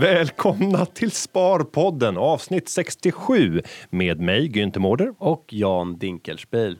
[0.00, 5.14] Välkomna till Sparpodden avsnitt 67 med mig Günther Mårder.
[5.18, 6.78] Och Jan Dinkelspiel.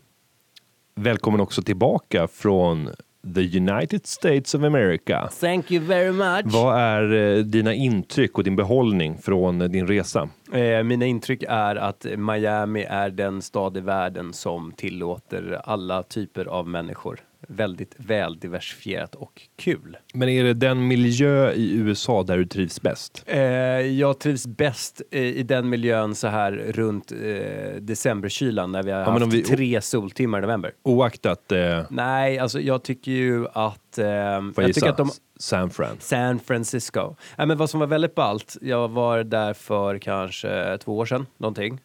[0.95, 2.91] Välkommen också tillbaka från
[3.34, 5.29] the United States of America.
[5.41, 6.45] Thank you very much.
[6.45, 10.28] Vad är eh, dina intryck och din behållning från eh, din resa?
[10.52, 16.45] Eh, mina intryck är att Miami är den stad i världen som tillåter alla typer
[16.45, 17.20] av människor.
[17.48, 19.97] Väldigt väl diversifierat och kul.
[20.15, 23.25] Men är det den miljö i USA där du trivs bäst?
[23.27, 23.41] Eh,
[23.80, 27.19] jag trivs bäst eh, i den miljön så här runt eh,
[27.80, 30.73] decemberkylan när vi har Ja, haft vi- tre soltimmar i november.
[30.83, 33.99] Oaktat, eh, Nej, alltså jag tycker ju att...
[33.99, 35.97] Eh, jag gissa, tycker att de, San Fran.
[36.01, 37.15] San Francisco.
[37.38, 41.27] Nej, men vad som var väldigt ballt, jag var där för kanske två år sedan,
[41.38, 41.80] någonting.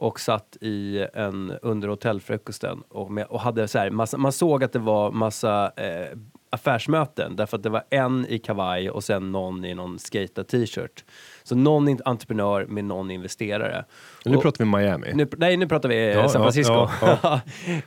[0.00, 4.64] Och satt i en, under hotellfrukosten och, med, och hade så här, massa, man såg
[4.64, 6.16] att det var massa eh,
[6.50, 11.04] affärsmöten därför att det var en i kavaj och sen någon i någon skata t-shirt.
[11.42, 13.84] Så någon entreprenör med någon investerare.
[14.24, 15.12] Nu Och- pratar vi Miami.
[15.14, 16.88] nu, nej, nu pratar vi eh, Ja, San ja, Francisco.
[17.22, 17.40] ja,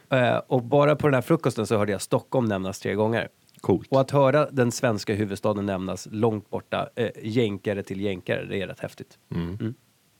[0.17, 3.28] Eh, och bara på den här frukosten så hörde jag Stockholm nämnas tre gånger.
[3.61, 3.88] Coolt.
[3.91, 8.67] Och att höra den svenska huvudstaden nämnas långt borta, eh, jänkare till jänkare, det är
[8.67, 9.17] rätt häftigt.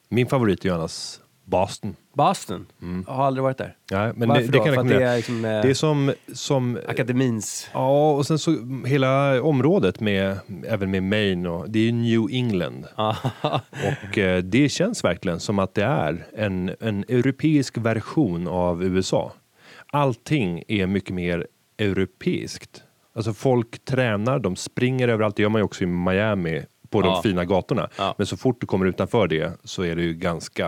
[0.10, 0.70] Min favorit är
[1.46, 1.96] Boston.
[2.14, 2.66] Boston,
[3.08, 3.76] jag har aldrig varit där.
[3.92, 4.64] Nej, men Varför det, det då?
[4.64, 5.12] kan jag att det rekommendera.
[5.12, 7.70] är liksom, eh, Det är som, som Akademins...
[7.74, 8.56] Ja, och sen så
[8.86, 12.86] hela området med, även med Maine och det är ju New England.
[14.12, 19.32] Och eh, det känns verkligen som att det är en, en europeisk version av USA.
[19.92, 22.84] Allting är mycket mer europeiskt.
[23.16, 26.66] Alltså folk tränar, de springer överallt, det gör man ju också i Miami
[27.02, 27.14] på Ja.
[27.14, 27.90] de fina gatorna.
[27.98, 28.16] Ja.
[28.18, 30.68] Men så fort du kommer utanför det så är det ju ganska...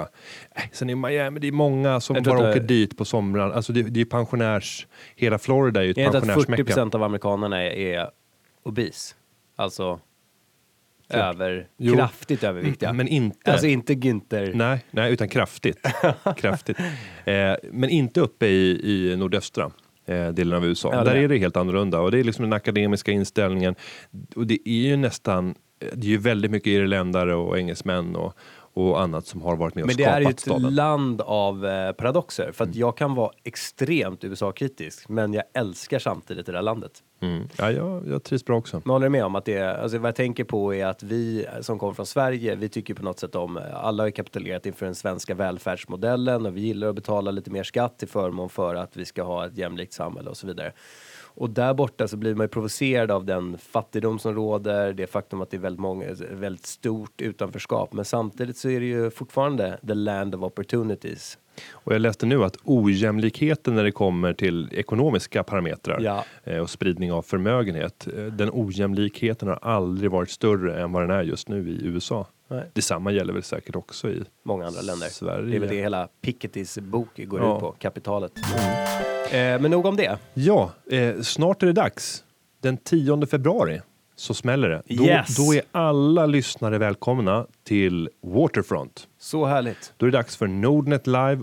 [0.55, 3.53] Äh, sen i Miami, det är många som bara åker dit på somrarna.
[3.53, 4.87] Alltså det, det är pensionärs...
[5.15, 6.63] Hela Florida är ju ett 40 pensionärsmecka.
[6.65, 8.09] procent av amerikanerna är, är
[8.63, 9.15] obese.
[9.55, 9.99] Alltså
[11.09, 11.95] över, Jo.
[11.95, 12.93] kraftigt överviktiga.
[12.93, 13.51] Men inte...
[13.51, 14.51] Alltså inte Günther.
[14.55, 15.77] Nej, nej, utan kraftigt.
[16.37, 16.79] kraftigt.
[17.25, 19.71] Eh, men inte uppe i, i nordöstra
[20.05, 20.89] eh, delen av USA.
[20.93, 21.19] Ja, Där är.
[21.23, 23.75] är det helt annorlunda och det är liksom den akademiska inställningen.
[24.35, 28.33] Och det är ju nästan, det är ju väldigt mycket irländare och engelsmän och,
[28.73, 30.75] och annat som har varit med och Men det är ju skapat ett staden.
[30.75, 32.51] land av eh, paradoxer.
[32.51, 36.91] För att jag kan vara extremt USA-kritisk, men jag älskar samtidigt det där landet.
[37.21, 37.47] Mm.
[37.57, 38.81] Ja, jag, jag trivs bra också.
[38.85, 41.45] Men håller du med om att det alltså vad jag tänker på är att vi
[41.61, 44.95] som kommer från Sverige, vi tycker på något sätt om, alla har kapitulerat inför den
[44.95, 49.05] svenska välfärdsmodellen och vi gillar att betala lite mer skatt till förmån för att vi
[49.05, 50.73] ska ha ett jämlikt samhälle och så vidare.
[51.37, 55.41] Och där borta så blir man ju provocerad av den fattigdom som råder, det faktum
[55.41, 57.93] att det är väldigt, många, väldigt stort utanförskap.
[57.93, 61.37] Men samtidigt så är det ju fortfarande the land of opportunities.
[61.71, 66.25] Och jag läste nu att ojämlikheten när det kommer till ekonomiska parametrar Ja.
[66.43, 71.11] eh, och spridning av förmögenhet, eh, den ojämlikheten har aldrig varit större än vad den
[71.11, 72.27] är just nu i USA.
[72.47, 72.69] Nej.
[72.73, 75.07] Detsamma gäller väl säkert också i Många andra länder.
[75.07, 75.45] Sverige.
[75.49, 77.55] Det är väl det hela Pikettys bok går Ja.
[77.55, 78.31] ut på, kapitalet.
[79.31, 80.17] Eh, men nog om det.
[80.33, 82.23] Ja, eh, snart är det dags.
[82.61, 83.81] Den 10 februari
[84.15, 84.81] så smäller det.
[84.95, 85.35] Då, Yes.
[85.37, 89.07] då är alla lyssnare välkomna till Waterfront.
[89.19, 89.93] Så härligt.
[89.97, 91.41] Då är det dags för Nordnet Live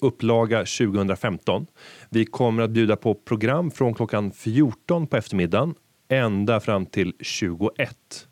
[0.00, 1.66] upplaga 2015.
[2.10, 5.74] Vi kommer att bjuda på program från klockan 14 på eftermiddagen
[6.08, 8.26] ända fram till 21.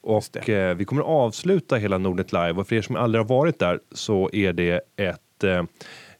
[0.00, 3.28] Och eh, vi kommer att avsluta hela Nordnet Live och för er som aldrig har
[3.28, 5.62] varit där så är det ett eh,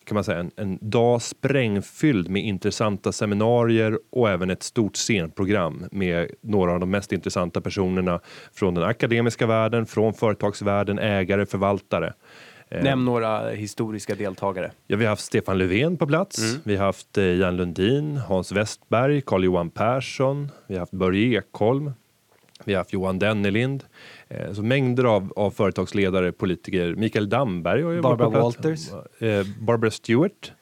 [0.04, 5.84] kan man säga en, en dag sprängfylld med intressanta seminarier och även ett stort scenprogram
[5.90, 8.20] med några av de mest intressanta personerna
[8.52, 12.12] från den akademiska världen, från företagsvärlden, ägare, förvaltare.
[12.68, 14.70] Eh, Nämn några historiska deltagare.
[14.86, 16.38] Ja, vi har haft Stefan Löfven på plats.
[16.38, 16.60] Mm.
[16.64, 20.50] Vi har haft eh, Jan Lundin, Hans Westberg, Carl-Johan Persson.
[20.66, 21.92] Vi har haft Börje Ekholm.
[22.64, 23.84] Vi har haft Johan Dennelind.
[24.28, 26.94] Eh, så mängder av, av företagsledare, politiker.
[26.94, 28.92] Mikael Damberg har ju varit Barbara på plats.
[28.92, 29.22] Walters.
[29.22, 30.52] Eh, Barbara Stewart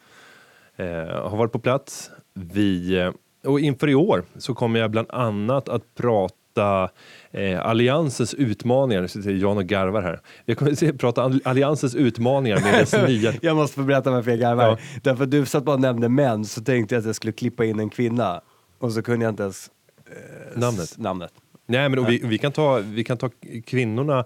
[0.77, 0.87] eh,
[1.31, 2.11] har varit på plats.
[2.35, 3.11] Vi,
[3.45, 6.91] och inför i år så kommer jag bland annat att prata
[7.31, 9.03] eh, Alliansens utmaningar.
[9.03, 10.21] Nu sitter Jan och garvar här.
[10.47, 14.31] Vi kommer att prata all- Alliansens utmaningar med dess nya Jag måste få berätta varför
[14.31, 14.65] jag garvar.
[14.65, 14.79] Ja.
[15.03, 17.65] Därför att du satt bara och nämnde män så tänkte jag att jag skulle klippa
[17.65, 18.41] in en kvinna.
[18.79, 19.71] Och så kunde jag inte ens
[20.07, 20.99] eh, Namnet.
[20.99, 21.33] namnet.
[21.69, 23.31] Nej, men vi, vi, kan ta, vi kan ta
[23.67, 24.25] kvinnorna.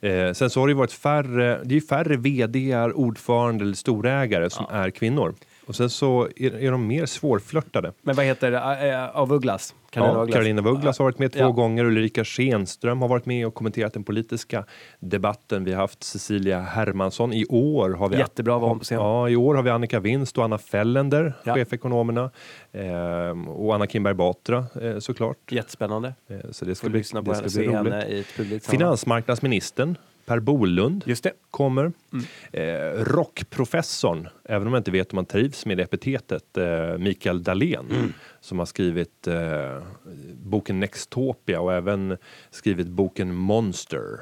[0.00, 4.50] Eh, sen så har det ju varit färre, det är färre vd, ordförande eller storägare
[4.50, 5.34] som är kvinnor.
[5.68, 7.92] Och sen så är, är de mer svårflörtade.
[8.02, 8.88] Men vad heter det?
[8.92, 9.74] Äh, av Ugglas?
[9.90, 10.34] Carolina Ja, Ugglas.
[10.34, 11.48] Karolina af Ugglas har varit med två Ja.
[11.50, 11.84] gånger.
[11.84, 14.64] Ulrika Schenström har varit med och kommenterat den politiska
[15.00, 15.64] debatten.
[15.64, 17.32] Vi har haft Cecilia Hermansson.
[17.32, 18.98] I år har vi Jättebra vara hon på scen.
[18.98, 21.54] Ja, i år har vi Annika Winst och Anna Fällender, Ja.
[21.54, 22.30] chefekonomerna.
[22.72, 25.52] Ehm, och Anna Kinberg Batra eh, såklart.
[25.52, 26.14] Jättespännande.
[26.28, 27.84] Eh, så det ska Får bli, lyssna på det henne, ska bli roligt.
[27.84, 28.60] henne sammanhang.
[28.60, 31.32] Finansmarknadsministern Per Bolund Just det.
[31.50, 31.92] kommer.
[32.12, 32.24] Mm.
[32.52, 37.42] Eh, rockprofessorn, även om jag inte vet om man trivs med det epitetet, eh, Mikael
[37.42, 38.12] Dahlén Mm.
[38.40, 39.82] som har skrivit eh,
[40.42, 42.16] boken Nextopia och även
[42.50, 44.20] skrivit boken Monster.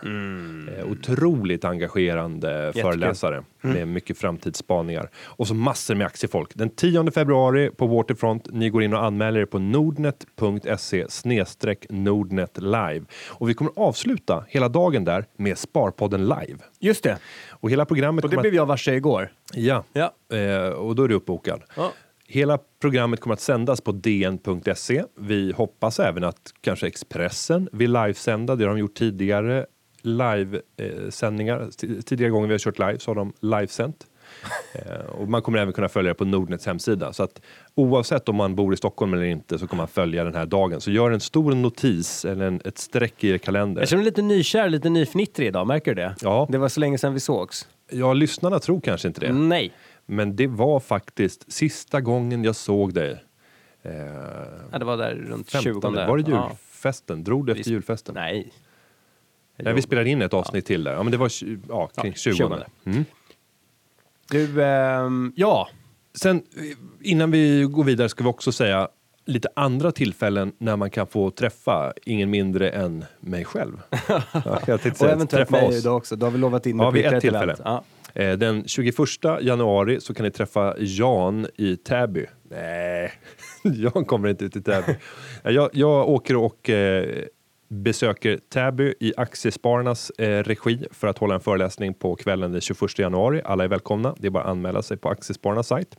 [0.79, 5.11] Eh, otroligt engagerande föreläsare med mycket framtidsspaningar.
[5.25, 6.51] Och så massor med aktiefolk.
[6.55, 8.49] Den 10 februari på Waterfront.
[8.53, 11.07] Ni går in och anmäler er på nordnet.se
[11.91, 13.05] Nordnet live.
[13.29, 16.59] Och vi kommer avsluta hela dagen där med Sparpodden live.
[16.81, 17.19] Just det.
[17.67, 19.33] Och hela programmet Och det blev jag varse igår.
[19.55, 20.37] Ja, Ja.
[20.37, 21.63] eh, och då är du uppbokad.
[21.77, 21.93] Ja.
[22.29, 25.05] Hela programmet kommer att sändas på dn.se.
[25.19, 28.57] Vi hoppas även att kanske Expressen vill livesända.
[28.57, 29.67] Det har de gjort tidigare.
[30.03, 31.69] Livesändningar.
[32.03, 34.07] Tidigare gånger vi har kört live så har de livesänt.
[34.75, 37.13] Eh, och man kommer även kunna följa det på Nordnets hemsida.
[37.13, 37.41] Så att
[37.75, 40.81] oavsett om man bor i Stockholm eller inte så kommer man följa den här dagen.
[40.81, 43.83] Så gör en stor notis eller en, ett streck i er kalender.
[43.83, 45.67] Jag känner mig lite nykär, lite nyfnittrig idag.
[45.67, 46.15] Märker du det?
[46.23, 46.47] Ja.
[46.51, 47.69] Det var så länge sedan vi sågs.
[47.91, 49.33] Ja, lyssnarna tror kanske inte det.
[49.33, 49.73] Nej.
[50.07, 53.11] Men det var faktiskt sista gången jag såg dig.
[53.83, 53.93] Eh,
[54.73, 56.07] Ja, det var där runt 15, 20.
[56.07, 56.49] var det Ja.
[56.51, 57.25] julfesten?
[57.25, 58.15] Drog du efter Vi- julfesten?
[58.15, 58.53] Nej.
[59.59, 60.93] Nej, vi spelade in ett avsnitt till där.
[60.93, 61.31] Ja, men det var
[61.69, 62.35] ja, kring Ja, 20.
[62.35, 62.59] 20.
[62.85, 63.05] Mm.
[64.31, 65.69] Du, ehm, ja.
[66.15, 66.63] Sen eh,
[67.01, 68.89] innan vi går vidare ska vi också säga
[69.27, 73.83] lite andra tillfällen när man kan få träffa ingen mindre än mig själv.
[74.09, 75.81] Ja, jag tänkte Och säga, eventuellt träffa mig oss.
[75.85, 76.17] idag också.
[76.17, 77.57] Då har vi lovat in Ja, vid ett tillfälle.
[77.65, 77.85] Ja.
[78.15, 78.95] Eh, Den 21
[79.41, 82.27] januari så kan ni träffa Jan i Täby.
[82.51, 83.13] Nej,
[83.63, 84.97] Jan kommer inte ut till Täby.
[85.43, 87.25] Ja, Jag, jag åker och eh,
[87.69, 92.99] besöker Täby i Aktiespararnas eh, regi för att hålla en föreläsning på kvällen den 21
[92.99, 93.43] januari.
[93.45, 94.15] Alla är välkomna.
[94.19, 95.97] Det är bara att anmäla sig på Aktiespararnas sajt.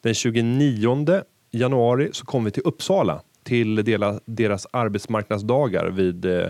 [0.00, 6.46] Den 29 januari så kommer vi till Uppsala till dela, deras arbetsmarknadsdagar vid eh,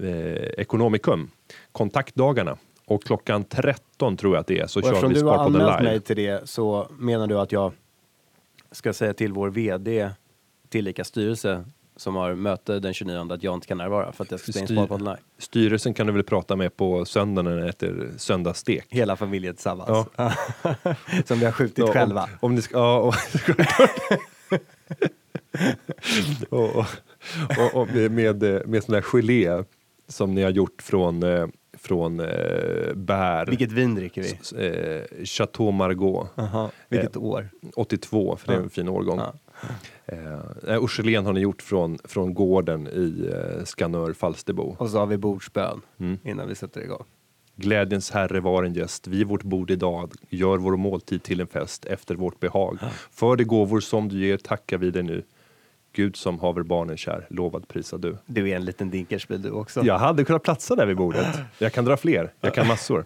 [0.00, 0.08] eh,
[0.58, 1.30] Ekonomikum.
[1.72, 2.56] Kontaktdagarna.
[2.86, 5.34] Och klockan 13 tror jag att det är så Och kör eftersom vi du har
[5.34, 5.90] Sparpodden anmält live.
[5.90, 7.72] mig till det så menar du att jag
[8.70, 10.10] ska säga till vår VD,
[10.68, 11.64] tillika styrelse,
[11.98, 14.66] som har möte den 29 att jag inte kan närvara för att jag ska in
[14.66, 15.16] Styr- live.
[15.38, 18.86] Styrelsen kan du väl prata med på söndagen när det äter söndagsstek.
[18.88, 19.88] Hela familjen tillsammans.
[21.24, 22.22] som vi har skjutit Ja, själva.
[22.22, 23.12] Om, om ni ska, ja,
[26.50, 26.84] och, och,
[27.58, 28.10] och, och, med,
[28.68, 29.64] med, sån där gelé
[30.08, 31.46] som ni har gjort från, eh,
[31.78, 33.46] från eh, bär.
[33.46, 34.38] Vilket vin dricker vi?
[34.42, 36.30] S- Eh, Chateau Margaux.
[36.38, 36.70] Aha.
[36.88, 37.48] Vilket år?
[37.74, 38.68] 82, för det är en Ja.
[38.68, 39.18] fin årgång.
[39.18, 39.34] Ja.
[40.08, 44.76] Eh, och gelén har ni gjort från, från gården i eh, Skanör Falsterbo.
[44.78, 46.18] Och så har vi bordsbön Mm.
[46.24, 47.04] innan vi sätter igång.
[47.56, 51.84] Glädjens herre var en gäst, vid vårt bord idag gör vår måltid till en fest
[51.84, 52.78] efter vårt behag.
[53.10, 55.22] För de gåvor som du ger tackar vi dig nu.
[55.92, 58.16] Gud som haver barnen kär, lovad prisa du.
[58.26, 59.82] Du är en liten dinkersbil du också.
[59.84, 61.26] Jag hade kunnat platsa där vid bordet.
[61.58, 63.04] Jag kan dra fler, jag kan massor.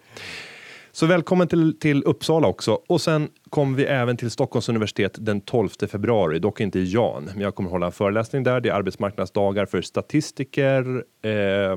[0.94, 2.80] Så välkommen till, till Uppsala också.
[2.88, 7.24] Och sen kommer vi även till Stockholms universitet den 12 februari, dock inte i Jan.
[7.32, 8.60] Men jag kommer hålla en föreläsning där.
[8.60, 11.76] Det är arbetsmarknadsdagar för statistiker, eh,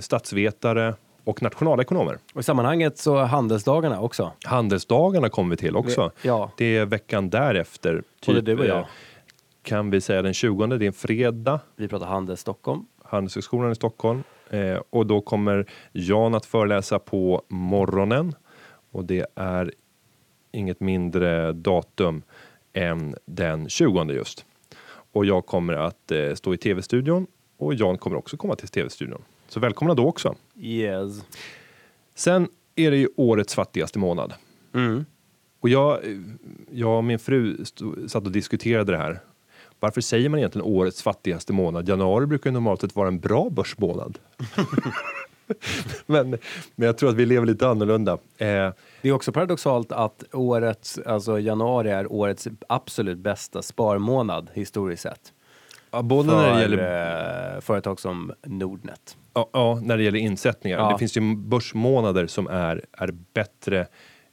[0.00, 2.18] statsvetare och nationalekonomer.
[2.34, 4.32] Och i sammanhanget så handelsdagarna också.
[4.44, 6.10] Handelsdagarna kommer vi till också.
[6.22, 6.50] Ja.
[6.56, 8.02] Det är veckan därefter.
[8.26, 8.78] Både du och jag.
[8.78, 8.86] eh,
[9.62, 11.60] Kan vi säga den 20, det är en fredag.
[11.76, 12.86] Vi pratar Handels Stockholm.
[13.04, 14.22] Handelshögskolan i Stockholm.
[14.50, 18.34] Eh, och då kommer Jan att föreläsa på morgonen.
[18.90, 19.72] Och det är
[20.52, 22.22] inget mindre datum
[22.72, 24.44] än den 20 just.
[24.88, 27.26] Och jag kommer att eh, stå i tv-studion
[27.56, 29.22] och Jan kommer också komma till tv-studion.
[29.48, 30.34] Så välkomna då också.
[30.56, 31.24] Yes.
[32.14, 34.32] Sen är det ju årets fattigaste månad.
[34.74, 35.04] Mm.
[35.60, 35.98] Och jag,
[36.70, 39.20] jag och min fru stod, satt och diskuterade det här.
[39.80, 41.88] Varför säger man egentligen årets fattigaste månad?
[41.88, 44.18] Januari brukar ju normalt sett vara en bra börsmånad.
[46.06, 46.30] men,
[46.74, 48.12] men jag tror att vi lever lite annorlunda.
[48.12, 48.70] Eh,
[49.02, 55.32] Det är också paradoxalt att årets, alltså januari är årets absolut bästa sparmånad historiskt sett.
[55.90, 59.16] ja, både För när det gäller, eh, företag som Nordnet.
[59.34, 60.78] ja, ja, när det gäller insättningar.
[60.78, 60.92] Ja.
[60.92, 63.86] Det finns ju börsmånader som är, är bättre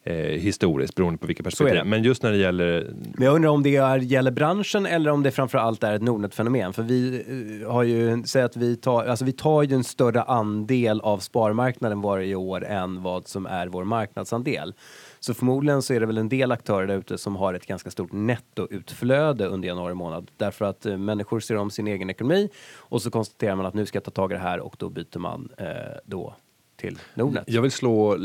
[0.03, 1.49] eh, historiskt beroende på vilka det.
[1.49, 1.85] perspektiv.
[1.85, 5.23] Men just när det gäller Men jag undrar om det är, gäller branschen eller om
[5.23, 6.73] det framför allt är ett Nordnet-fenomen.
[6.73, 7.23] För vi
[7.61, 11.17] eh, har ju, säg att vi tar, alltså vi tar ju en större andel av
[11.17, 14.73] sparmarknaden varje år än vad som är vår marknadsandel.
[15.19, 17.91] Så förmodligen så är det väl en del aktörer där ute som har ett ganska
[17.91, 20.31] stort nettoutflöde under januari månad.
[20.37, 23.85] Därför att eh, människor ser om sin egen ekonomi och så konstaterar man att nu
[23.85, 25.67] ska jag ta tag i det här och då byter man eh,
[26.05, 26.35] då
[26.83, 27.43] till Nordnet.
[27.47, 28.17] Jag vill slå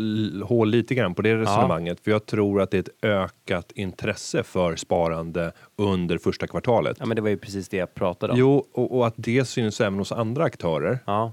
[0.45, 4.43] hål lite grann på det resonemanget, för jag tror att det är ett ökat intresse
[4.43, 6.97] för sparande under första kvartalet.
[7.01, 8.39] Ja men det var ju precis det jag pratade om.
[8.39, 11.33] Jo, och, och att det syns även hos andra aktörer Ja.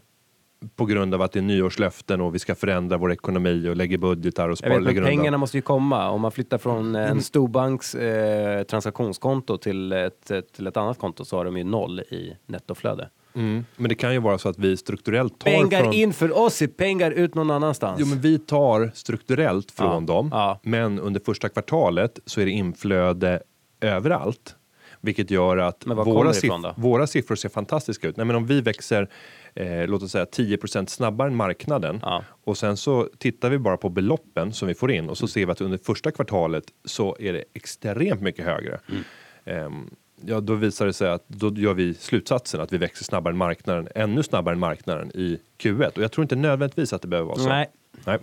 [0.76, 3.98] på grund av att det är nyårslöften och vi ska förändra vår ekonomi och lägger
[3.98, 6.10] budgetar och Jag spar, vet, pengarna måste ju komma.
[6.10, 11.26] Om man flyttar från en storbanks eh, transaktionskonto till ett, ett, till ett annat konto
[11.26, 13.10] så har de ju noll i nettoflöde.
[13.36, 13.66] Mm.
[13.76, 15.94] Men det kan ju vara så att vi strukturellt tar Pengar från...
[15.94, 18.00] in för oss är pengar ut någon annanstans.
[18.00, 20.60] Jo, men vi tar strukturellt från Ja, dem, ja.
[20.64, 23.42] men under första kvartalet så är det inflöde
[23.82, 24.56] överallt.
[25.02, 26.74] Vilket gör att våra, då?
[26.78, 28.18] våra siffror ser fantastiska ut.
[28.18, 29.10] Nej, men om vi växer,
[29.56, 32.24] eh, låt oss säga 10% snabbare än marknaden Ja.
[32.44, 35.46] och sen så tittar vi bara på beloppen som vi får in och så ser
[35.46, 38.80] vi att under första kvartalet så är det extremt mycket högre.
[38.90, 39.04] Mm.
[39.46, 39.90] Ehm,
[40.22, 43.38] ja, då visar det sig att då gör vi slutsatsen att vi växer snabbare än
[43.38, 47.28] marknaden, ännu snabbare än marknaden i Q1 och jag tror inte nödvändigtvis att det behöver
[47.28, 47.50] vara så.
[47.50, 47.70] Nej.
[48.06, 48.20] Nej.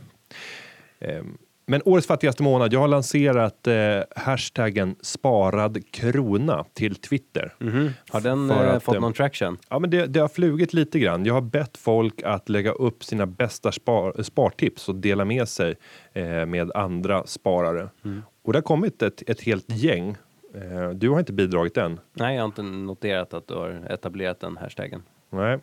[1.00, 3.74] Ehm, Men årets fattigaste månad, jag har lanserat eh,
[4.16, 7.54] hashtaggen sparad krona till Twitter.
[7.58, 7.90] Mhm.
[8.08, 9.58] Har den eh, att, fått eh, någon traction?
[9.68, 11.24] Ja, men det, det har flugit lite grann.
[11.24, 15.74] Jag har bett folk att lägga upp sina bästa spar, spartips och dela med sig
[16.12, 17.88] eh, med andra sparare.
[18.04, 18.22] Mm.
[18.44, 20.16] Och det har kommit ett, ett helt gäng.
[20.54, 22.00] Eh, du har inte bidragit än.
[22.12, 25.02] Nej, jag har inte noterat att du har etablerat den hashtaggen.
[25.30, 25.58] Nej,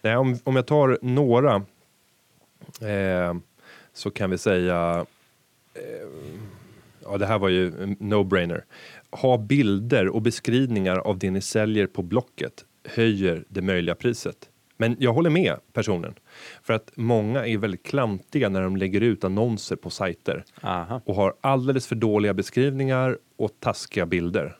[0.00, 1.54] Nej om, om jag tar några
[2.80, 3.34] eh,
[3.92, 5.06] så kan vi säga
[5.74, 6.08] eh,
[7.04, 7.70] Ja, det här var ju
[8.00, 8.64] no-brainer.
[9.10, 14.50] Ha bilder och beskrivningar av det ni säljer på Blocket höjer det möjliga priset.
[14.82, 16.14] Men jag håller med personen
[16.62, 21.00] för att många är väldigt klantiga när de lägger ut annonser på sajter Aha.
[21.04, 24.56] och har alldeles för dåliga beskrivningar och taskiga bilder.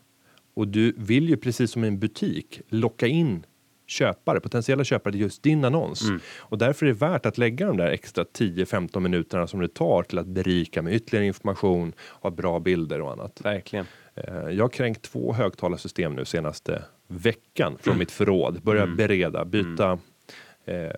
[0.54, 3.46] Och du vill ju precis som i en butik locka in
[3.86, 6.02] köpare, potentiella köpare till just din annons.
[6.38, 10.02] Och därför är det värt att lägga de där extra 10-15 minuterna som det tar
[10.02, 13.40] till att berika med ytterligare information, ha bra bilder och annat.
[13.44, 13.86] Verkligen.
[14.14, 18.62] Eh, Jag har kränkt två högtalarsystem nu senaste veckan från mitt förråd.
[18.62, 19.98] Börja bereda, byta,
[20.64, 20.90] eh,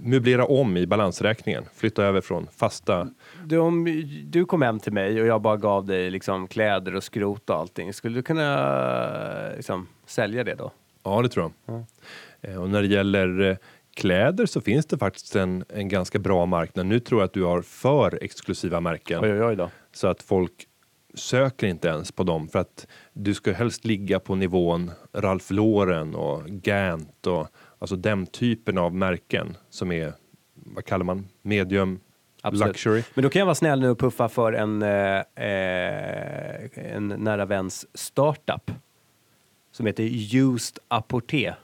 [0.00, 3.08] möblera om i balansräkningen, flytta över från fasta
[3.44, 3.84] Du, om
[4.26, 7.56] du kom hem till mig och jag bara gav dig liksom kläder och skrot och
[7.56, 7.92] allting.
[7.92, 10.72] Skulle du kunna liksom, sälja det då?
[11.02, 11.84] Ja, det tror jag.
[12.40, 13.56] Eh, Och när det gäller eh,
[13.96, 16.86] kläder så finns det faktiskt en, en ganska bra marknad.
[16.86, 20.52] Nu tror jag att du har för exklusiva märken Oj, oj, oj så att folk
[21.14, 26.14] söker inte ens på dem för att du ska helst ligga på nivån Ralph Lauren
[26.14, 27.48] och Gant och
[27.84, 30.12] alltså den typen av märken som är,
[30.54, 32.00] vad kallar man, medium
[32.42, 32.68] Absolut.
[32.68, 33.02] luxury.
[33.14, 37.44] Men då kan jag vara snäll nu och puffa för en, eh, eh, en nära
[37.44, 38.70] väns startup.
[39.72, 41.54] Som heter Used Apporté.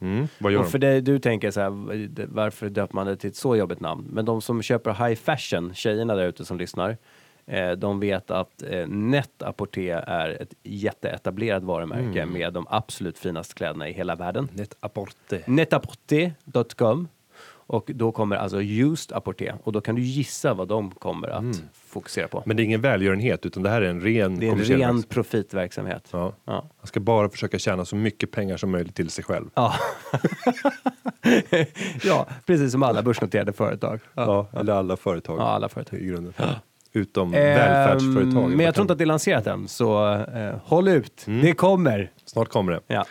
[0.00, 3.30] Mm, vad gör Och för det, du tänker så här, varför döper man det till
[3.30, 4.08] ett så jobbigt namn?
[4.10, 6.96] Men de som köper high fashion, tjejerna där ute som lyssnar,
[7.78, 12.32] de vet att eh, Net Apporté är ett jätteetablerat varumärke Mm.
[12.32, 14.48] med de absolut finaste kläderna i hela världen.
[14.52, 15.40] Net apporte.
[15.46, 17.08] Netaporté.com
[17.66, 21.62] och då kommer alltså Used Apporté och då kan du gissa vad de kommer att
[21.74, 22.36] fokusera på.
[22.38, 22.44] Mm.
[22.46, 24.78] Men det är ingen välgörenhet utan det här är en ren det är en ren
[24.78, 25.08] verksamhet.
[25.08, 26.08] profitverksamhet.
[26.12, 26.32] Ja.
[26.44, 26.52] Ja.
[26.78, 29.46] Han ska bara försöka tjäna så mycket pengar som möjligt till sig själv.
[29.54, 29.74] Ja.
[32.04, 34.00] ja, precis som alla börsnoterade företag.
[34.14, 35.38] Ja, eller alla företag.
[35.38, 35.98] Ja, alla företag.
[36.00, 36.32] I grunden.
[36.94, 38.50] Utom Ehm, välfärdsföretag.
[38.50, 41.24] Men jag tror inte att det är lanserat än, så eh, håll ut.
[41.26, 41.40] Mm.
[41.40, 42.10] Det kommer.
[42.24, 42.80] Snart kommer det.
[42.86, 43.04] Ja.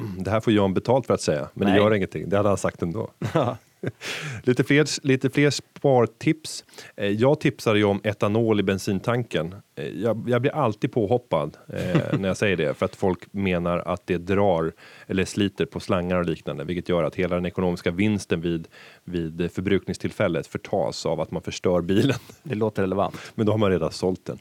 [0.00, 1.76] Mm, Det här får Jan betalt för att säga, men Nej.
[1.76, 2.28] det gör ingenting.
[2.28, 3.10] Det hade han sagt ändå.
[4.42, 6.64] lite, fler, lite fler spartips.
[6.96, 9.54] Eh, Jag tipsade ju om etanol i bensintanken.
[9.76, 13.78] Eh, Jag, jag blir alltid påhoppad eh, när jag säger det för att folk menar
[13.78, 14.72] att det drar
[15.06, 18.68] eller sliter på slangar och liknande, vilket gör att hela den ekonomiska vinsten vid,
[19.04, 22.16] vid förbrukningstillfället förtas av att man förstör bilen.
[22.42, 23.32] Det låter relevant.
[23.34, 24.38] Men då har man redan sålt den.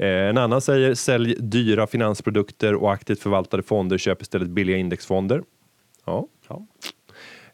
[0.00, 5.42] En annan säger sälj dyra finansprodukter och aktivt förvaltade fonder, köp istället billiga indexfonder.
[6.04, 6.26] Ja.
[6.48, 6.66] Ja.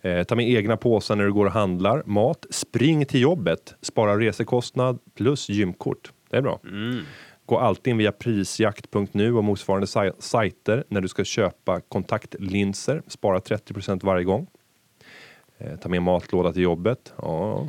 [0.05, 2.47] Eh, ta med egna påsar när du går och handlar mat.
[2.51, 6.13] Spring till jobbet, spara resekostnad plus gymkort.
[6.31, 6.61] Det är bra.
[7.47, 13.03] Gå alltid in via prisjakt.nu och motsvarande saj- sajter när du ska köpa kontaktlinser.
[13.07, 14.47] Spara 30% varje gång.
[15.59, 17.13] Eh, ta med matlåda till jobbet.
[17.23, 17.69] Ja.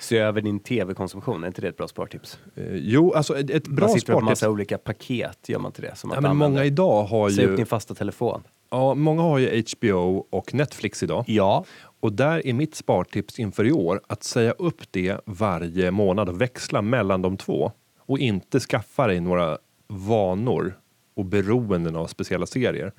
[0.00, 2.38] Se över din tv-konsumtion, är inte det ett bra spartips?
[2.54, 4.30] Eh, jo, alltså ett, ett bra man sitter på spartips.
[4.42, 5.96] massa olika paket, gör man inte det?
[5.96, 8.42] Som Ja, men många idag har Säg upp ju, din fasta telefon.
[8.72, 11.24] Ja, många har ju HBO och Netflix idag.
[11.26, 11.64] Ja.
[12.00, 16.40] Och där är mitt spartips inför i år att säga upp det varje månad och
[16.40, 17.72] växla mellan de två.
[17.98, 20.78] Och inte skaffa dig några vanor
[21.14, 22.92] och beroenden av speciella serier.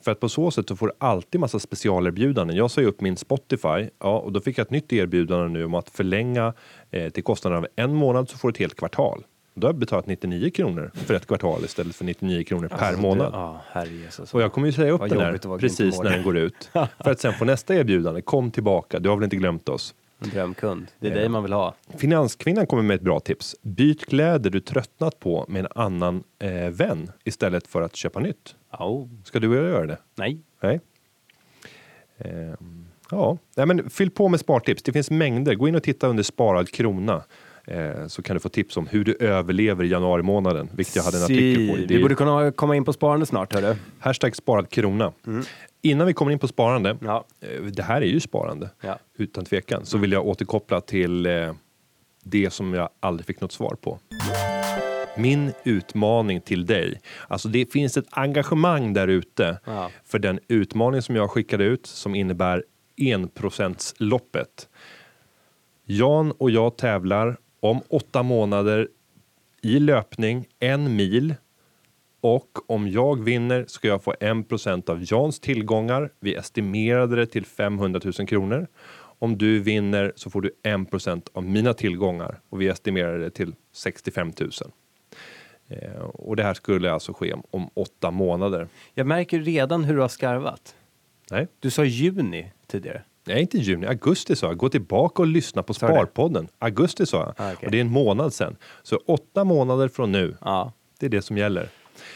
[0.00, 2.56] För att på så sätt så får du alltid massa specialerbjudanden.
[2.56, 5.74] Jag sa upp min Spotify ja, och då fick jag ett nytt erbjudande nu om
[5.74, 6.54] att förlänga
[6.90, 9.24] eh, till kostnaden av en månad så får du ett helt kvartal.
[9.58, 13.00] Då har jag betalat 99 kronor för ett kvartal istället för 99 kronor per Alltså,
[13.00, 13.32] månad.
[13.32, 14.34] Du, ja, herrejessus.
[14.34, 16.70] Och jag kommer ju säga upp den här precis när den går ut.
[16.72, 18.20] för att sen få nästa erbjudande.
[18.22, 19.94] Kom tillbaka, du har väl inte glömt oss?
[20.18, 20.86] En drömkund.
[20.98, 21.16] Det är Ja.
[21.16, 21.74] dig man vill ha.
[21.98, 23.56] Finanskvinnan kommer med ett bra tips.
[23.62, 28.54] Byt kläder du tröttnat på med en annan eh, vän istället för att köpa nytt.
[28.78, 29.08] Oh.
[29.24, 29.98] Ska du och jag göra det?
[30.14, 30.38] Nej.
[30.60, 30.80] Nej.
[32.18, 34.82] Ehm, ja, Nej, men fyll på med spartips.
[34.82, 35.54] Det finns mängder.
[35.54, 37.22] Gå in och titta under sparad krona.
[37.68, 41.02] Eh, så kan du få tips om hur du överlever i januari månaden, vilket jag
[41.02, 41.76] hade en artikel på.
[41.76, 43.74] det- Vi borde kunna komma in på sparande snart, hörru.
[43.98, 45.12] Hashtag sparad krona.
[45.82, 47.24] Innan vi kommer in på sparande, Ja.
[47.40, 48.98] eh, det här är ju sparande Ja.
[49.18, 51.54] utan tvekan, så vill jag återkoppla till eh,
[52.24, 53.98] det som jag aldrig fick något svar på.
[55.18, 59.90] Min utmaning till dig, alltså det finns ett engagemang där ute Ja.
[60.04, 62.64] för den utmaning som jag skickade ut som innebär
[62.96, 64.68] 1%-loppet.
[65.84, 67.36] Jan och jag tävlar
[67.70, 68.88] om åtta månader
[69.62, 71.34] i löpning, en mil
[72.20, 76.10] och om jag vinner ska jag få 1% av Jans tillgångar.
[76.20, 78.66] Vi estimerade det till 500 000 kronor.
[79.18, 83.54] Om du vinner så får du 1% av mina tillgångar och vi estimerade det till
[83.72, 84.50] 65 000.
[85.68, 88.68] Eh, och det här skulle alltså ske om, om åtta månader.
[88.94, 90.74] Jag märker redan hur du har skarvat.
[91.30, 93.02] Nej, Du sa juni tidigare.
[93.26, 94.56] Nej inte juni, augusti sa jag.
[94.56, 95.74] Gå tillbaka och lyssna på?
[95.74, 96.48] Sparpodden.
[96.58, 97.46] Augusti sa jag.
[97.46, 97.66] Ah, okej.
[97.66, 98.56] Och det är en månad sedan.
[98.82, 100.36] Så åtta månader från nu.
[100.40, 100.72] Ja.
[101.00, 101.68] Det är det som gäller.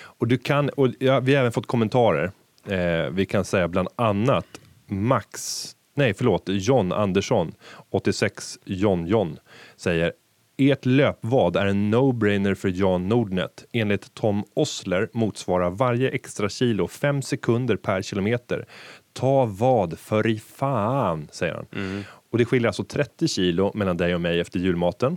[0.02, 2.32] Och du kan, och ja, vi har även fått kommentarer.
[2.66, 4.46] Eh, vi kan säga bland annat
[4.86, 7.52] Max, nej förlåt, John Andersson,
[7.90, 9.38] 86 John John,
[9.76, 10.12] säger
[10.60, 13.64] ert löpvad är en no-brainer för Jan Nordnet.
[13.72, 18.66] Enligt Tom Osler motsvarar varje extra kilo 5 sekunder per kilometer.
[19.12, 22.04] Ta vad för i fan, säger han.
[22.32, 25.16] Och det skiljer alltså 30 kilo mellan dig och mig efter julmaten.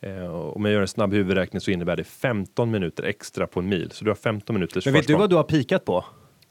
[0.00, 3.60] Eh, och om jag gör en snabb huvudräkning så innebär det 15 minuter extra på
[3.60, 3.90] en mil.
[3.90, 5.20] Så du har 15 minuters Men vet du försprång.
[5.20, 6.04] vad du har pikat på?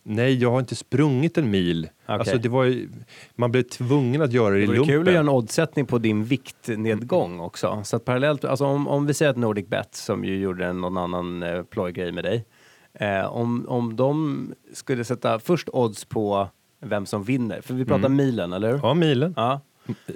[0.05, 1.89] Nej, jag har inte sprungit en mil.
[2.05, 2.15] Okej.
[2.19, 2.89] Alltså, det var ju,
[3.35, 4.85] man blev tvungen att göra det, Det i lumpen.
[4.85, 7.81] kul att göra en oddsättning på din viktnedgång också.
[7.83, 10.97] Så att parallellt, alltså om, om vi säger att Nordic Bet, som ju gjorde någon
[10.97, 12.45] annan eh, plojgrej med dig,
[12.93, 16.49] eh, om, om de skulle sätta först odds på
[16.83, 18.79] vem som vinner, för vi pratar milen, eller hur?
[18.83, 19.33] Ja, milen.
[19.37, 19.61] Ja.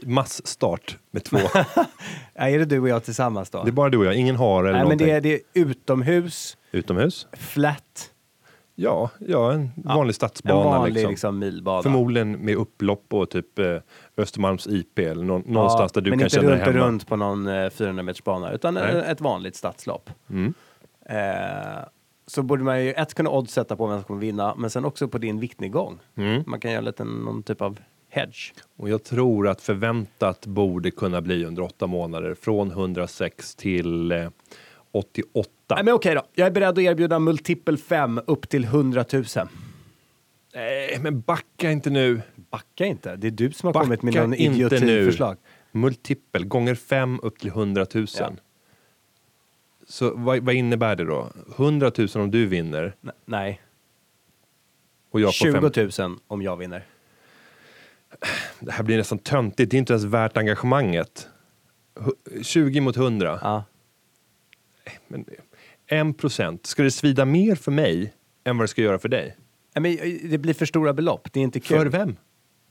[0.03, 1.37] Massstart med två.
[2.33, 3.63] Ja, Är det du och jag tillsammans då?
[3.63, 5.07] det är bara du och jag, ingen har eller Nej, men någonting.
[5.07, 7.27] det är, det är utomhus, Utomhus?
[7.33, 8.11] flat,
[8.75, 10.63] Ja, ja en vanlig en stadsbana.
[10.63, 11.09] vanlig liksom.
[11.11, 11.39] liksom.
[11.39, 11.83] milbana.
[11.83, 13.77] Förmodligen med upplopp och typ eh,
[14.17, 16.85] Östermalms IP eller nå- någonstans där du men kan inte känna dig runt, hemma.
[16.85, 18.95] runt på någon eh, 400 meters bana, utan Nej.
[18.95, 20.09] eh, ett vanligt stadslopp.
[20.29, 20.53] Mm.
[21.09, 21.83] Eh,
[22.27, 25.07] så borde man ju ett kunna oddsätta på vem som kommer vinna, men sen också
[25.07, 25.99] på din viktnedgång.
[26.15, 26.43] Mm.
[26.47, 28.53] Man kan göra lite någon typ av hedge.
[28.77, 34.29] Och jag tror att förväntat borde kunna bli under åtta månader från 106 till eh,
[34.91, 35.49] 88.
[35.69, 36.21] Nej, men okej då.
[36.33, 39.25] Jag är beredd att erbjuda multipel 5 upp till 100 000.
[40.55, 42.21] Nej, men backa inte nu.
[42.35, 43.15] Backa inte.
[43.15, 45.37] Det är du som har Backa kommit med någon idiotiförslag.
[45.71, 48.05] Multipel gånger 5 upp till 100 000.
[48.19, 48.31] Ja.
[49.89, 51.31] Så vad, vad innebär det då?
[51.57, 53.61] 100 000 om du vinner N- Nej,
[55.11, 56.09] och jag får 20 5.
[56.09, 56.85] 000 om jag vinner.
[58.59, 59.71] Det här blir nästan töntigt.
[59.71, 61.27] Det är inte ens värt engagemanget.
[61.95, 63.39] Hu- 20 mot 100.
[63.41, 63.63] Ja.
[65.07, 65.25] Men
[65.87, 66.65] 1 procent.
[66.65, 69.37] Ska det svida mer för mig än vad det ska göra för dig?
[69.75, 71.33] Nej, men eh, det blir för stora belopp.
[71.33, 71.77] Det är inte kul.
[71.77, 72.15] För vem?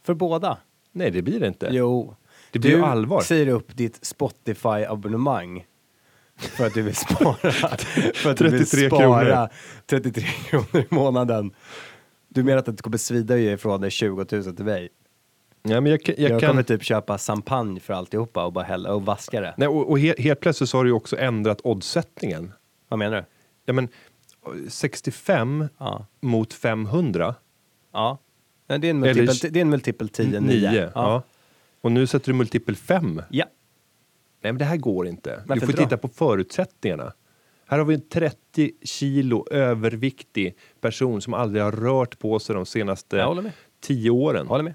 [0.02, 0.58] För båda.
[0.92, 1.68] Nej, det blir det inte.
[1.72, 2.16] Jo.
[2.50, 3.20] Det blir du ju allvar.
[3.20, 5.64] säger upp ditt Spotify-abonnemang
[6.36, 7.34] för att du vill spara,
[8.14, 9.48] för att du vill 33 spara kronor.
[9.86, 11.50] 33 kronor i månaden.
[12.28, 14.88] Du menar att det kommer svida ju ifrån det 20 000 till mig?
[15.62, 16.50] Ja, men jag, jag Jag, kan...
[16.50, 19.54] kommer typ köpa champagne för alltihopa och bara hälla och vaska det.
[19.56, 22.52] Nej, och, och helt, helt plötsligt så har du också ändrat oddsättningen.
[22.88, 23.24] Vad menar du?
[23.64, 23.88] Ja, men
[24.68, 26.06] 65 Ja.
[26.20, 27.34] mot 500.
[27.92, 28.18] Ja.
[28.66, 30.70] Ja, Det är en Eller multipel, det är en multipel 10, 9.
[30.70, 30.90] 9.
[30.94, 31.22] Ja.
[31.80, 33.22] Och nu sätter du multipel 5.
[33.30, 33.44] ja.
[34.40, 35.42] Nej, men det här går inte.
[35.46, 35.84] Varför du får då?
[35.84, 37.12] titta på förutsättningarna.
[37.66, 42.66] Här har vi en 30 kilo överviktig person som aldrig har rört på sig de
[42.66, 43.52] senaste håller med.
[43.80, 44.42] 10 åren.
[44.42, 44.74] Jag håller med.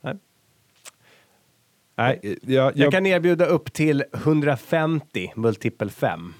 [0.00, 0.16] Nej.
[1.94, 6.34] Nej, jag, jag, Jag kan erbjuda upp till 150 multipel 5.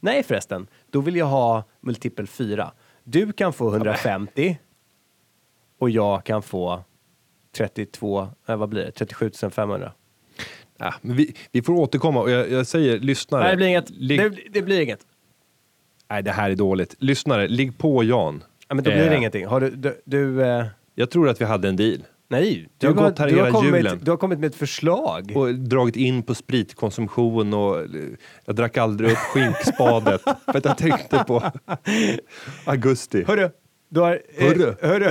[0.00, 2.72] Nej förresten, då vill jag ha multipel 4.
[3.04, 4.58] Du kan få 150
[5.78, 6.84] och jag kan få
[7.56, 8.90] 32, äh, vad blir det?
[8.90, 9.92] 37 500.
[10.78, 13.42] Ja, men vi, vi får återkomma och jag, jag säger lyssnare.
[13.42, 13.90] Nej, det blir inget.
[13.90, 15.00] Ligg, Det, det blir inget.
[16.10, 16.94] Nej, det här är dåligt.
[16.98, 18.44] Lyssnare, ligg på Jan.
[18.68, 19.46] Ja, men då blir det Eh, ingenting.
[19.46, 21.98] Har du, du, du eh, Jag tror att vi hade en deal.
[22.28, 24.00] nej, Du har gått här du, har kommit, julen.
[24.02, 25.32] du har kommit med ett förslag.
[25.34, 27.84] Och dragit in på spritkonsumtion och eh,
[28.44, 31.42] jag drack aldrig upp skinkspadet för att jag tänkte på
[32.64, 33.24] augusti.
[33.26, 33.50] Hörru,
[33.88, 34.22] du har...
[34.34, 34.74] eh, Hörru.
[34.80, 35.10] hörru,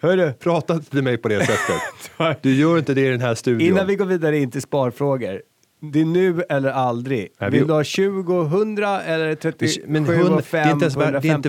[0.00, 0.32] hörru.
[0.38, 1.82] Prata inte till mig på det sättet.
[2.42, 3.68] Du gör inte det i den här studion.
[3.68, 5.42] Innan vi går vidare in till sparfrågor.
[5.82, 7.28] Det är nu eller aldrig.
[7.38, 10.58] Nej, vi- Vill du ha 20, 100 eller 37, Men det, är inte värt, det,
[10.58, 10.86] är inte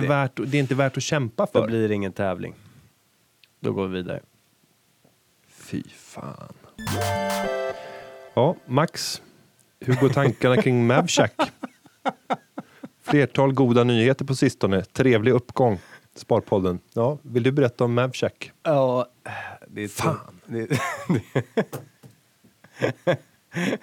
[0.00, 1.66] värt, det är inte värt att kämpa Då för.
[1.66, 2.54] blir det ingen tävling.
[3.60, 4.20] Då går vi vidare.
[5.50, 6.52] Fy fan.
[8.34, 9.22] Ja, Max.
[9.80, 11.34] Hur går tankarna kring Mavshack?
[13.04, 14.82] Flertal goda nyheter på sistone.
[14.84, 15.78] Trevlig uppgång.
[16.14, 16.78] Sparpodden.
[16.94, 18.52] Ja, vill du berätta om Mavshack?
[18.62, 19.06] Ja,
[19.68, 20.40] det är Fan.
[20.46, 20.68] Det,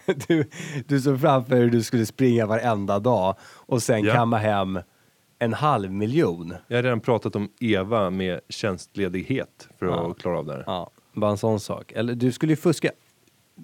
[0.27, 0.49] du,
[0.87, 4.13] du såg framför hur du skulle springa varenda dag och sen Ja.
[4.13, 4.79] kamma hem
[5.39, 6.53] en halv miljon.
[6.67, 10.11] Jag har redan pratat om Eva med tjänstledighet för Ja.
[10.11, 10.63] att klara av det här.
[10.67, 11.91] Ja, bara en sån sak.
[11.91, 12.91] Eller du skulle ju fuska.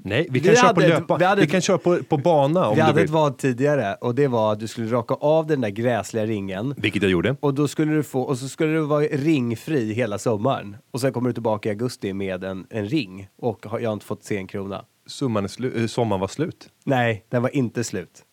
[0.03, 1.17] Nej, vi Vi kan köra på löpa.
[1.17, 3.03] vi hade vi kan köra på, på bana om Vi du hade vill.
[3.03, 6.73] ett vad tidigare och det var att du skulle raka av den där gräsliga ringen
[6.77, 7.35] Vilket jag gjorde.
[7.39, 10.77] och då skulle du få, och så skulle du vara ringfri hela sommaren.
[10.91, 13.93] Och sen kommer du tillbaka i augusti med en, en ring och har, jag har
[13.93, 14.85] inte fått se en krona.
[15.07, 16.69] Summan slu- eh, sommaren var slut.
[16.83, 18.23] Nej, den var inte slut.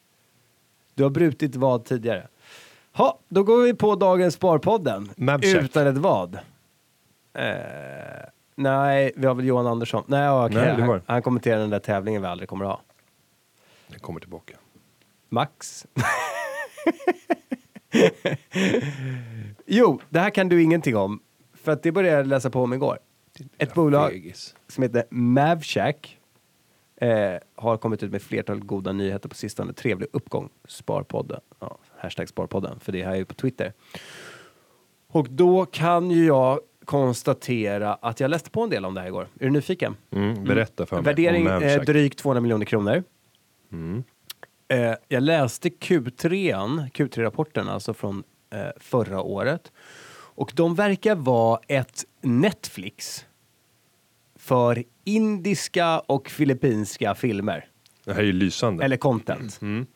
[0.94, 2.26] Du har brutit vad tidigare.
[2.96, 5.10] Ha, då går vi på dagens Sparpodden.
[5.42, 6.34] Utan ett vad.
[7.38, 7.42] Eh,
[8.54, 10.04] nej, vi har väl Johan Andersson.
[10.06, 10.56] Nej, okej.
[10.56, 11.02] Nej, det var han, det.
[11.06, 12.80] han kommenterar den där tävlingen vi aldrig kommer att ha.
[13.88, 14.56] Den kommer tillbaka.
[15.28, 15.86] Max.
[19.66, 21.20] jo, det här kan du ingenting om.
[21.54, 22.98] För att det började jag läsa på om igår.
[23.58, 24.56] Ett bolag Fegis.
[24.68, 26.18] som heter Mavshack
[26.96, 29.72] eh, har kommit ut med flertal goda nyheter på sistone.
[29.72, 30.48] Trevlig uppgång.
[30.68, 31.40] Sparpodden.
[31.60, 33.72] Ja, hashtag Sparpodden, för det här är ju på Twitter.
[35.08, 36.60] Och då kan ju jag
[36.92, 39.28] konstatera att jag läste på en del om det här igår.
[39.40, 39.96] Är du nyfiken?
[40.10, 41.04] Mm, berätta för mig.
[41.04, 43.04] Värdering om eh, drygt 200 miljoner kronor.
[43.72, 44.04] Mm.
[44.68, 49.72] Eh, jag läste Q3, Q3-rapporten alltså från eh, förra året.
[50.34, 53.26] Och de verkar vara ett Netflix
[54.36, 57.66] för indiska och filippinska filmer.
[58.04, 58.84] Det här är ju lysande.
[58.84, 59.58] Eller content.
[59.62, 59.86] Mm.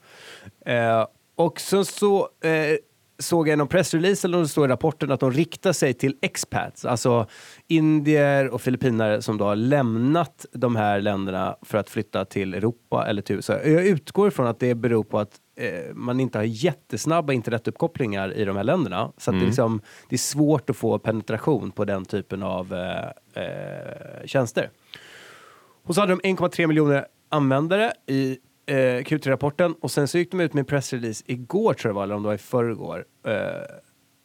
[0.66, 2.76] Eh, och så, så eh,
[3.18, 6.84] såg jag någon pressrelease eller det står i rapporten att de riktar sig till expats,
[6.84, 7.26] alltså
[7.68, 13.06] indier och filippinare som då har lämnat de här länderna för att flytta till Europa
[13.06, 13.52] eller till USA.
[13.52, 18.44] Jag utgår från att det beror på att eh, man inte har jättesnabba internetuppkopplingar i
[18.44, 19.12] de här länderna.
[19.18, 22.74] Så att det, är liksom, det är svårt att få penetration på den typen av
[22.74, 24.70] eh, eh, tjänster.
[25.84, 30.40] Och så hade de 1,3 miljoner användare i eh, Q3-rapporten och sen så gick de
[30.40, 33.04] ut med en pressrelease igår tror jag det var, eller om det var i förrgår,
[33.26, 33.32] eh,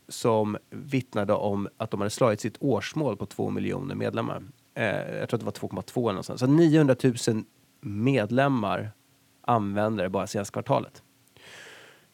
[0.08, 4.43] som vittnade om att de hade slagit sitt årsmål på 2 miljoner medlemmar.
[4.75, 4.86] Eh,
[5.19, 6.39] jag tror att det var 2,2 eller någonstans.
[6.39, 7.43] Så 900 000
[7.82, 8.91] medlemmar
[9.41, 11.04] användare bara senaste kvartalet.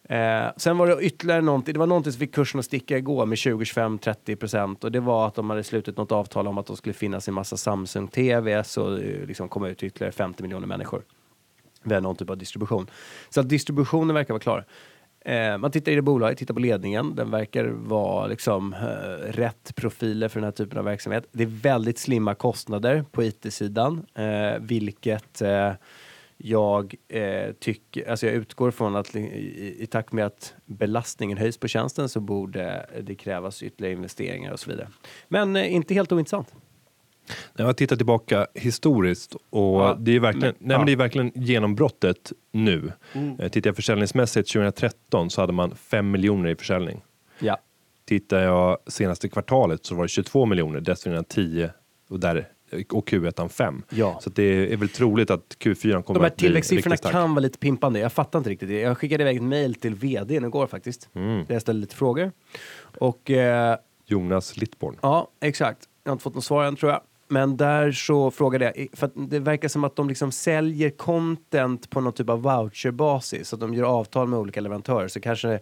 [0.10, 3.26] Eh, sen var det ytterligare någonting, det var någonting som fick kursen att sticka igår
[3.26, 6.58] med 20, 25, 30 procent och det var att de hade slutit något avtal om
[6.58, 10.12] att de skulle finnas i massa Samsung TVs och eh, liksom komma ut till ytterligare
[10.12, 11.04] 50 miljoner människor.
[11.88, 12.90] Via någon typ av distribution.
[13.30, 14.66] Så att distributionen verkar vara klar.
[15.28, 17.16] Eh, man tittar i det bolaget, tittar på ledningen.
[17.16, 21.28] Den verkar vara liksom eh, rätt profiler för den här typen av verksamhet.
[21.32, 25.72] Det är väldigt slimma kostnader på IT-sidan, eh, vilket eh,
[26.38, 31.38] jag eh, tycker, alltså jag utgår från att i, i, i takt med att belastningen
[31.38, 34.88] höjs på tjänsten så borde det krävas ytterligare investeringar och så vidare.
[35.28, 36.54] Men eh, inte helt ointressant.
[37.56, 40.78] Jag har tittat tillbaka historiskt och Ja, det, är verkligen, men- nej, ja.
[40.80, 42.92] men det är verkligen genombrottet nu.
[43.14, 43.40] Mm.
[43.40, 47.02] Eh, Tittar jag försäljningsmässigt 2013 så hade man 5 miljoner i försäljning.
[47.40, 47.58] Ja.
[48.06, 51.72] Tittar jag senaste kvartalet så var det 22 miljoner, dessförinnan 10
[52.10, 52.48] och, där,
[52.92, 53.84] och Q1 5.
[53.90, 54.20] Ja.
[54.22, 57.14] Så det är väl troligt att Q4 kommer De här att bli tillväxtsiffrorna riktigt stark.
[57.14, 58.00] kan vara lite pimpande.
[58.00, 58.80] Jag fattar inte riktigt det.
[58.80, 61.10] Jag skickade iväg ett mail till vdn igår faktiskt.
[61.14, 61.46] Mm.
[61.48, 62.32] Där jag ställde lite frågor.
[63.00, 64.96] Och eh, Jonas Littborn.
[65.02, 65.80] ja, exakt.
[66.04, 67.02] Jag har inte fått något svar än tror jag.
[67.28, 72.02] Men där så frågade jag, för det verkar som att de liksom säljer content på
[72.02, 73.54] någon typ av voucherbasis.
[73.54, 75.08] Att de gör avtal med olika leverantörer.
[75.08, 75.60] Så kanske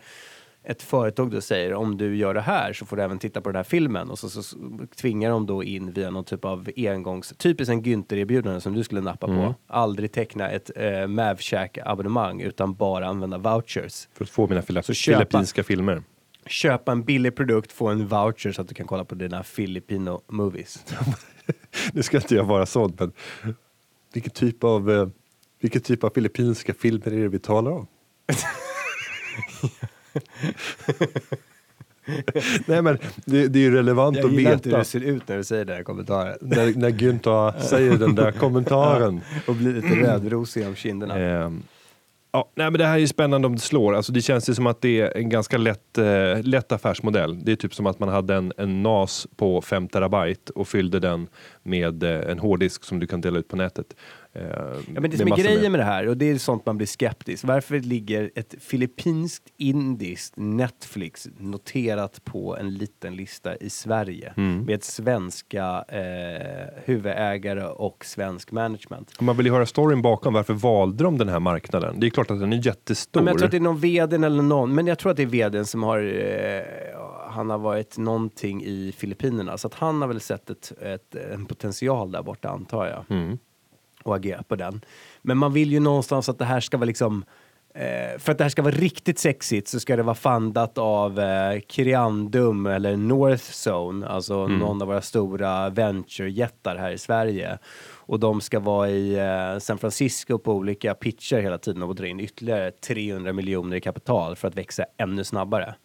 [0.68, 3.50] ett företag då säger om du gör det här så får du även titta på
[3.50, 4.58] den här filmen och så, så, så
[5.02, 9.02] tvingar de då in via någon typ av engångs, typiskt en Günther-erbjudande som du skulle
[9.02, 9.38] nappa Mm.
[9.40, 9.56] på.
[9.68, 14.08] Aldrig teckna ett eh, Mavshack-abonnemang utan bara använda vouchers.
[14.14, 16.04] För att få mina Så köpa- filippinska filmer.
[16.48, 20.22] Köpa en billig produkt, få en voucher så att du kan kolla på dina Filipino
[20.28, 20.86] movies.
[21.94, 23.12] Nu ska inte jag vara sån, men
[24.14, 25.08] vilken typ av, eh,
[25.62, 27.88] vilken typ av filippinska filmer är det vi talar om?
[32.66, 35.04] Nej men det, det är ju relevant Jag att gillar inte hur veta det ser
[35.04, 36.38] ut när du säger den här kommentaren.
[36.42, 39.22] när, när Günther säger den där kommentaren.
[39.48, 41.18] Och blir lite rödrosig om kinderna.
[41.20, 41.64] Ehm,
[42.36, 43.96] ja, nej, men det här är ju spännande om det slår.
[43.96, 47.46] Alltså, det känns ju som att det är en ganska lätt, eh, lätt affärsmodell.
[47.46, 51.00] Det är typ som att man hade en, en NAS på 5 terabyte och fyllde
[51.00, 51.28] den
[51.64, 53.96] med eh, en hårddisk som du kan dela ut på nätet.
[54.36, 54.42] Eh,
[54.96, 56.88] Ja, men det som är grejen med det här, och det är sånt man blir
[56.88, 57.44] skeptisk.
[57.44, 64.66] Varför ligger ett filippinskt indiskt Netflix noterat på en liten lista i Sverige Mm.
[64.66, 69.22] med svenska eh, huvudägare och svensk management?
[69.22, 72.00] Man vill ju höra storyn bakom, varför valde de den här marknaden?
[72.00, 73.20] Det är klart att den är jättestor.
[73.22, 75.18] Ja, men jag tror att det är någon vd eller någon, men jag tror att
[75.18, 76.62] det är vdn som har, eh,
[77.30, 81.46] han har varit någonting i Filippinerna, så att han har väl sett ett, ett, en
[81.46, 83.18] potential där borta antar jag.
[83.18, 83.38] Mm.
[84.06, 84.82] Och agera på den.
[85.22, 87.26] Men man vill ju någonstans att det här ska vara liksom
[87.76, 91.20] eh, för att det här ska vara riktigt sexigt så ska det vara fundat av
[91.20, 97.58] eh, Kiriandum eller North Zone, alltså någon av våra stora venture-jättar här i Sverige.
[98.08, 102.08] Och de ska vara i eh, San Francisco på olika pitcher hela tiden och dra
[102.08, 105.76] in ytterligare 300 miljoner i kapital för att växa ännu snabbare.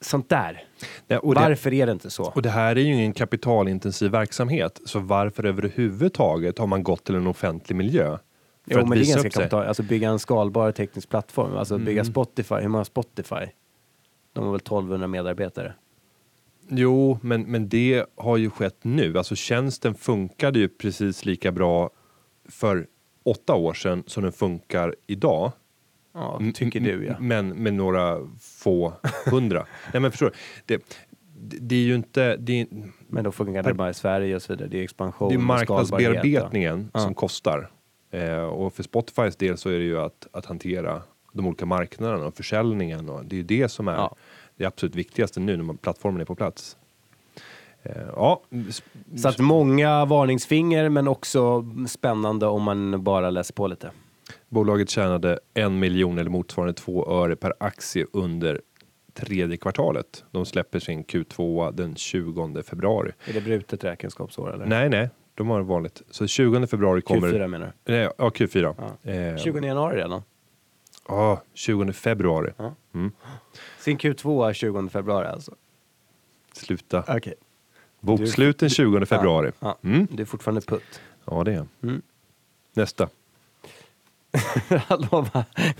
[0.00, 0.64] Sånt där.
[1.06, 2.24] Ja, och det- Varför är det inte så?
[2.24, 7.14] Och det här är ju ingen kapitalintensiv verksamhet, så varför överhuvudtaget har man gått till
[7.14, 8.18] en offentlig miljö?
[8.64, 9.66] För Jo, att men det är ganska kapital.
[9.66, 11.56] Alltså bygga en skalbar teknisk plattform.
[11.56, 12.12] Alltså bygga Mm.
[12.12, 12.54] Spotify.
[12.54, 13.46] Hur många Spotify?
[14.32, 15.74] De har väl 1200 medarbetare.
[16.68, 19.18] Jo, men, men det har ju skett nu.
[19.18, 21.90] Alltså tjänsten funkade ju precis lika bra
[22.48, 22.86] för
[23.24, 25.52] åtta år sedan som den funkar idag.
[26.12, 27.14] Ja, tycker du ja.
[27.20, 28.92] Men med några få
[29.30, 29.66] hundra.
[29.92, 30.32] Nej men förstår du,
[30.66, 30.84] det,
[31.40, 32.66] det, det är ju inte, det är,
[33.08, 34.68] Men då funkar det bara i Sverige och så vidare.
[34.68, 37.70] Det är expansion det är marknadsbearbetningen som kostar.
[38.10, 42.26] Eh, och för Spotifys del så är det ju att, att hantera de olika marknaderna
[42.26, 43.08] och försäljningen.
[43.08, 44.16] Och det är ju det som är Ja.
[44.56, 46.76] det absolut viktigaste nu när man, plattformen är på plats.
[47.82, 48.42] Eh, Ja.
[49.16, 53.90] Så att många varningsfinger men också spännande om man bara läser på lite.
[54.50, 58.60] Bolaget tjänade en miljon eller motsvarande två öre per aktie under
[59.14, 60.24] tredje kvartalet.
[60.30, 63.12] De släpper sin Q2 den 20 februari.
[63.24, 64.66] Är det brutet räkenskapsår eller?
[64.66, 66.02] Nej, nej, de har vanligt.
[66.10, 67.28] Så 20 februari kommer...
[67.32, 68.74] Q4 menar Nej, ja, Q4.
[68.78, 69.10] Ja.
[69.10, 69.38] Eh, du?
[69.38, 70.22] 20 januari redan.
[71.08, 72.52] Ja, 20 februari.
[72.56, 72.74] Ja.
[72.94, 73.12] Mm.
[73.78, 75.54] Sin Q2 är 20 februari alltså.
[76.52, 77.04] Sluta.
[77.08, 77.34] Okej.
[78.00, 79.52] Bokslut den 20 februari.
[79.60, 79.78] Ja.
[79.82, 80.06] Mm.
[80.10, 81.00] Du är fortfarande putt.
[81.24, 82.02] Ja, det är Mm.
[82.74, 83.08] Nästa.
[84.86, 85.26] Hallå,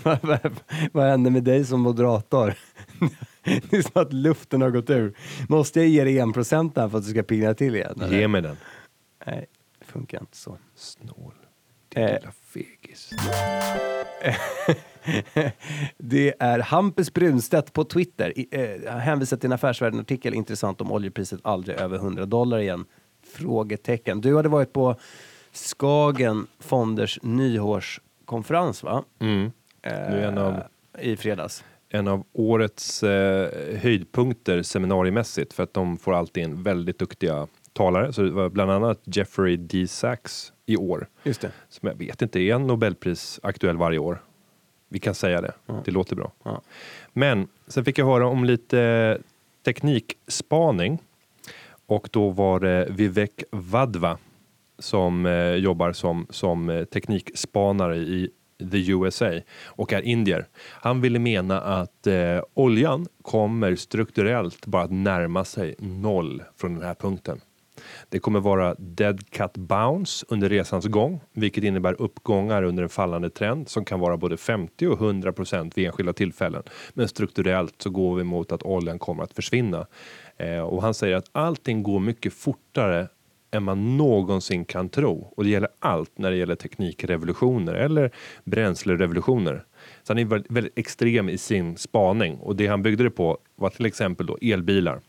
[0.02, 0.50] vad, vad,
[0.92, 2.54] vad, händer med dig som moderator?
[3.44, 5.14] Det är som att luften har gått ur.
[5.48, 8.00] Måste jag ge dig en procent där för att du ska pigna till igen?
[8.02, 8.18] eller?
[8.18, 8.56] Ge mig den.
[9.26, 9.46] Nej,
[9.78, 10.58] det funkar inte så.
[10.76, 11.34] Snål.
[11.88, 12.14] Din Eh.
[12.14, 13.10] lilla fegis.
[15.98, 18.32] Det är Hampus Brunstedt på Twitter.
[18.50, 20.34] Eh, hänvisar till en Affärsvärlden-artikel.
[20.34, 22.84] Intressant om oljepriset aldrig över 100 dollar igen.
[23.26, 24.20] Frågetecken.
[24.20, 24.96] Du hade varit på
[25.52, 27.18] Skagen Fonders
[28.30, 29.04] nyårskonferens va?
[29.20, 29.50] Mm.
[29.82, 30.62] Eh, en av-
[31.00, 31.64] I fredags.
[31.88, 38.12] En av årets eh, höjdpunkter seminariemässigt för att de får alltid in väldigt duktiga talare.
[38.12, 39.86] Så det var bland annat Jeffrey D.
[39.88, 41.08] Sachs i år.
[41.24, 41.50] Just det.
[41.68, 44.22] Som jag vet inte är en Nobelpris aktuell varje år.
[44.88, 45.52] Vi kan säga det.
[45.84, 46.32] Det låter bra.
[46.42, 46.60] Ja.
[47.12, 49.18] Men sen fick jag höra om lite
[49.64, 50.98] teknikspaning
[51.86, 54.18] och då var det Vivek Vadva
[54.80, 58.30] som eh, jobbar som, som eh, teknikspanare i
[58.70, 59.30] the USA
[59.64, 60.46] och är indier.
[60.58, 66.82] Han ville mena att eh, oljan kommer strukturellt bara att närma sig noll från den
[66.82, 67.40] här punkten.
[68.08, 73.30] Det kommer vara dead cut bounce under resans gång, vilket innebär uppgångar under en fallande
[73.30, 76.62] trend som kan vara både 50 och 100 procent vid enskilda tillfällen.
[76.94, 79.86] Men strukturellt så går vi mot att oljan kommer att försvinna.
[80.36, 83.08] Eh, och han säger att allting går mycket fortare
[83.50, 85.32] än man någonsin kan tro.
[85.36, 88.10] Och det gäller allt när det gäller teknikrevolutioner eller
[88.44, 89.64] bränslerevolutioner.
[90.02, 93.38] Så han är väldigt, väldigt extrem i sin spaning och det han byggde det på
[93.56, 95.00] var till exempel då elbilar.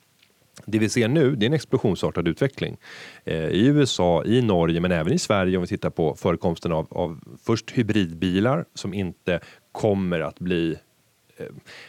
[0.66, 2.78] Det vi ser nu det är en explosionsartad utveckling.
[3.24, 6.88] Eh, I USA, i Norge men även i Sverige om vi tittar på förekomsten av,
[6.90, 9.40] av först hybridbilar som inte
[9.72, 10.78] kommer att bli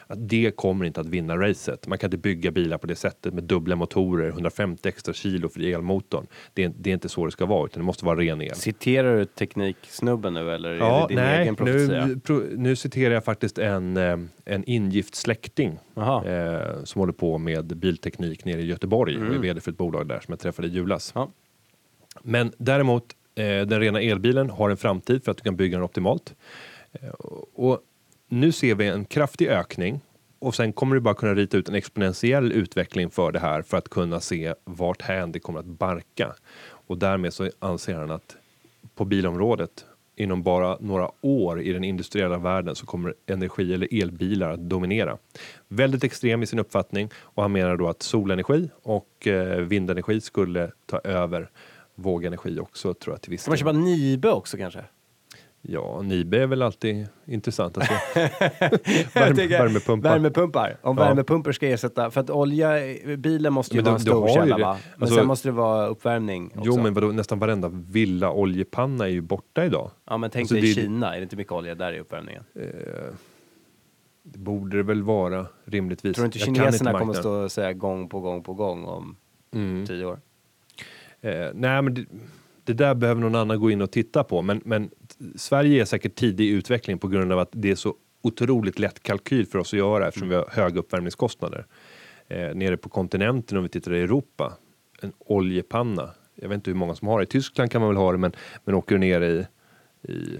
[0.06, 1.86] att det kommer inte att vinna racet.
[1.86, 5.60] Man kan inte bygga bilar på det sättet med dubbla motorer, 150 extra kilo för
[5.60, 6.26] elmotorn.
[6.54, 8.54] Det är, det är inte så det ska vara, utan det måste vara ren el.
[8.54, 12.06] Citerar du tekniksnubben nu eller är Ja, det din nej, egen profetia?
[12.06, 17.38] nu, pro, nu citerar jag faktiskt en, eh, en ingift släkting eh, som håller på
[17.38, 19.40] med bilteknik nere i Göteborg och är Mm.
[19.42, 21.12] vd för ett bolag där som jag träffade i julas.
[21.14, 21.30] Ja.
[22.22, 25.84] Men däremot, eh, den rena elbilen har en framtid för att du kan bygga den
[25.84, 26.34] optimalt.
[26.92, 27.08] Eh,
[27.54, 27.78] och
[28.32, 30.00] nu ser vi en kraftig ökning
[30.38, 33.76] och sen kommer du bara kunna rita ut en exponentiell utveckling för det här för
[33.76, 36.34] att kunna se vart hän det kommer att barka.
[36.62, 38.36] Och därmed så anser han att
[38.94, 39.84] på bilområdet
[40.16, 45.18] inom bara några år i den industriella världen så kommer energi eller elbilar att dominera.
[45.68, 50.70] Väldigt extrem i sin uppfattning och han menar då att solenergi och eh, vindenergi skulle
[50.86, 51.50] ta över
[51.94, 53.64] vågenergi också tror jag till viss Ska man del.
[53.64, 54.84] köpa Nibe också kanske?
[55.64, 57.76] Ja, Nibe är väl alltid intressant.
[58.14, 58.30] Jag
[59.14, 60.10] Värme, värmepumpar.
[60.10, 60.76] Värmepumpar.
[60.82, 61.04] Om Ja.
[61.04, 62.70] värmepumpar ska ersätta, för att olja,
[63.18, 64.78] bilen måste ju Men vara en stor källa va?
[64.96, 66.60] Men Alltså- sen måste det vara uppvärmning också.
[66.64, 69.90] Jo, men vadå, nästan varenda villa oljepanna är ju borta idag.
[70.04, 72.44] ja men tänk alltså, dig det- Kina, är det inte mycket olja där i uppvärmningen?
[74.24, 76.14] Det borde det väl vara rimligtvis.
[76.16, 77.22] Tror du inte Jag kineserna kommer marknaden.
[77.22, 79.16] stå och säga gång på gång på gång om
[79.54, 79.86] Mm.
[79.86, 80.20] tio år?
[81.20, 82.04] Eh, nej, men det,
[82.64, 84.42] det där behöver någon annan gå in och titta på.
[84.42, 84.90] Men, men
[85.36, 89.02] Sverige är säkert tidig i utveckling på grund av att det är så otroligt lätt
[89.02, 91.66] kalkyl för oss att göra eftersom vi har höga uppvärmningskostnader.
[92.28, 94.52] Eh, nere på kontinenten om vi tittar i Europa,
[95.00, 96.10] en oljepanna.
[96.34, 97.22] Jag vet inte hur många som har det.
[97.22, 98.32] I Tyskland kan man väl ha det, men,
[98.64, 99.46] men åker du ner i,
[100.12, 100.38] i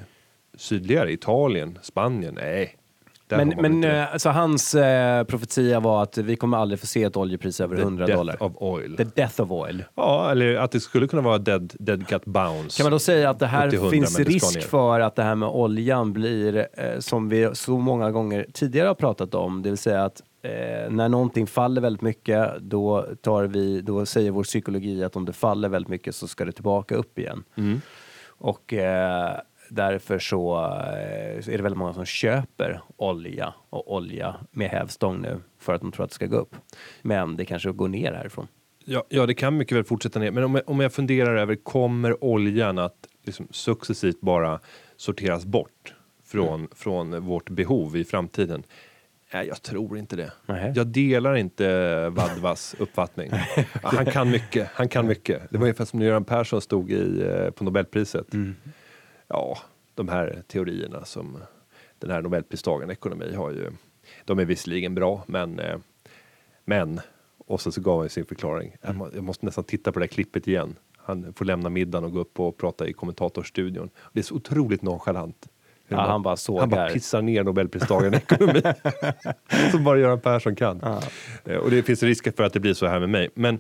[0.55, 2.77] sydligare, Italien, Spanien, nej.
[3.37, 3.99] Men, men det.
[3.99, 7.77] eh, alltså hans eh, profetia var att vi kommer aldrig få se ett oljepris över
[7.77, 8.43] The 100 death dollar.
[8.43, 8.97] of oil.
[8.97, 9.85] The death of oil.
[9.95, 12.77] Ja, eller att det skulle kunna vara dead, dead cat bounce.
[12.77, 15.23] Kan man då säga att det här Upp till 100, finns risk för att det
[15.23, 19.69] här med oljan blir, eh, som vi så många gånger tidigare har pratat om, det
[19.69, 24.45] vill säga att eh, när någonting faller väldigt mycket, då, tar vi, då säger vår
[24.45, 27.45] psykologi att om det faller väldigt mycket så ska det tillbaka upp igen.
[27.57, 27.81] Mm.
[28.39, 29.37] Och eh,
[29.75, 35.41] därför så eh, är det väldigt många som köper olja och olja med hävstång nu
[35.59, 36.57] för att de tror att det ska gå upp.
[37.03, 38.47] Men det kanske går ner härifrån.
[38.85, 40.31] Ja, ja, det kan mycket väl fortsätta ner.
[40.31, 44.61] Men om jag, om jag funderar över, kommer oljan att liksom successivt bara
[44.97, 46.69] sorteras bort från, Mm.
[46.75, 48.63] från vårt behov i framtiden?
[49.35, 50.33] Nej, jag tror inte det.
[50.47, 50.73] Nej.
[50.77, 53.31] Jag delar inte Vadvas uppfattning.
[53.83, 55.43] Han kan mycket, han kan mycket.
[55.51, 58.35] Det var ungefär som när Göran Persson stod i, eh, på Nobelpriset.
[58.35, 58.55] Mm.
[59.33, 59.59] Ja,
[59.95, 61.39] de här teorierna som
[61.99, 63.71] den här Nobelpristagaren i ekonomi har ju,
[64.25, 65.77] de är visserligen bra, men, eh,
[66.65, 67.01] men,
[67.47, 68.77] och så, så gav han sin förklaring.
[68.83, 70.77] Jag, må, jag måste nästan titta på det där klippet igen.
[70.97, 73.91] Han får lämna middagen och gå upp och prata i kommentatorstudion.
[74.13, 75.49] Det är så otroligt nonchalant.
[75.89, 76.61] Ja, han bara sågar.
[76.61, 78.63] han bara pissar ner Nobelpristagaren i ekonomi.
[79.71, 80.81] som bara Göran Persson kan.
[81.45, 83.29] Eh, Och det finns risk för att det blir så här med mig.
[83.35, 83.59] Men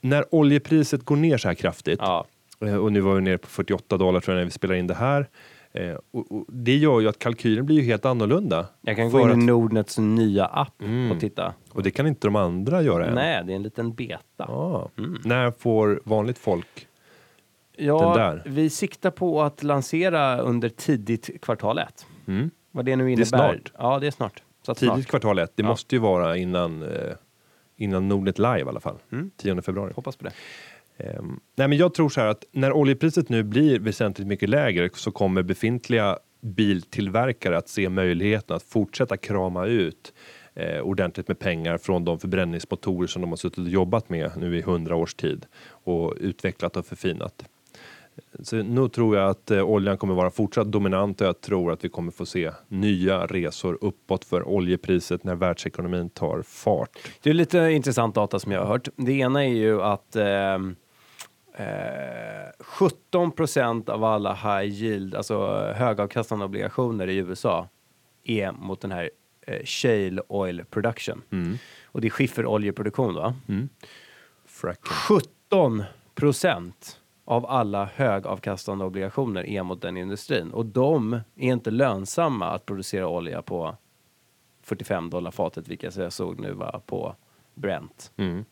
[0.00, 2.26] när oljepriset går ner så här kraftigt Ja.
[2.60, 4.86] Eh, Och nu var vi nere på 48 dollar tror jag när vi spelar in
[4.86, 5.28] det här.
[5.72, 8.66] Eh, och, och det gör ju att kalkylen blir ju helt annorlunda.
[8.80, 11.10] Jag kan gå in i att- Nordnets nya app Mm.
[11.12, 11.54] och titta.
[11.70, 13.14] Och det kan inte de andra göra än.
[13.14, 14.44] Nej, det är en liten beta.
[14.44, 14.90] Ah.
[15.24, 16.86] När får vanligt folk?
[17.78, 18.42] Ja, Den där.
[18.46, 22.06] vi siktar på att lansera under tidigt kvartal ett.
[22.26, 22.50] Mm.
[22.70, 23.24] Vad det nu är innebär.
[23.24, 23.72] snart.
[23.78, 24.42] Ja, det är snart.
[24.66, 25.06] Så Tidigt snart.
[25.06, 25.52] kvartal ett.
[25.54, 25.68] Det Ja.
[25.68, 26.88] måste ju vara innan, eh,
[27.76, 28.96] innan Nordnet live i alla fall.
[29.12, 29.30] Mm.
[29.36, 29.92] 10 februari.
[29.96, 30.32] Hoppas på det.
[30.96, 34.90] Ehm, nej, men jag tror så här att när oljepriset nu blir väsentligt mycket lägre
[34.94, 40.12] så kommer befintliga biltillverkare att se möjligheten att fortsätta krama ut
[40.54, 44.58] eh, ordentligt med pengar från de förbränningsmotorer som de har suttit och jobbat med nu
[44.58, 47.44] i hundra års tid och utvecklat och förfinat.
[48.42, 51.84] Så nu tror jag att eh, oljan kommer vara fortsatt dominant och jag tror att
[51.84, 56.90] vi kommer få se nya resor uppåt för oljepriset när världsekonomin tar fart.
[57.22, 58.88] Det är lite intressant data som jag har hört.
[58.96, 60.58] Det ena är ju att eh
[61.56, 61.66] eh,
[62.60, 67.68] 17 procent av alla high yield, alltså högavkastande obligationer i USA
[68.24, 69.10] är mot den här
[69.46, 71.22] eh, shale oil production.
[71.84, 73.34] Och det är skifferoljeproduktion då.
[74.46, 74.92] Fracking.
[74.92, 80.50] 17 procent av alla högavkastande obligationer är mot den industrin.
[80.50, 83.76] Och de är inte lönsamma att producera olja på
[84.62, 87.16] 45 dollar fatet, vilket jag såg nu var på
[87.54, 88.12] Brent.
[88.16, 88.44] Mm.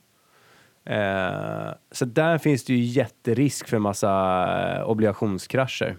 [0.87, 4.11] Eh, så där finns det ju jätterisk för massa
[4.79, 5.97] eh, obligationskrascher.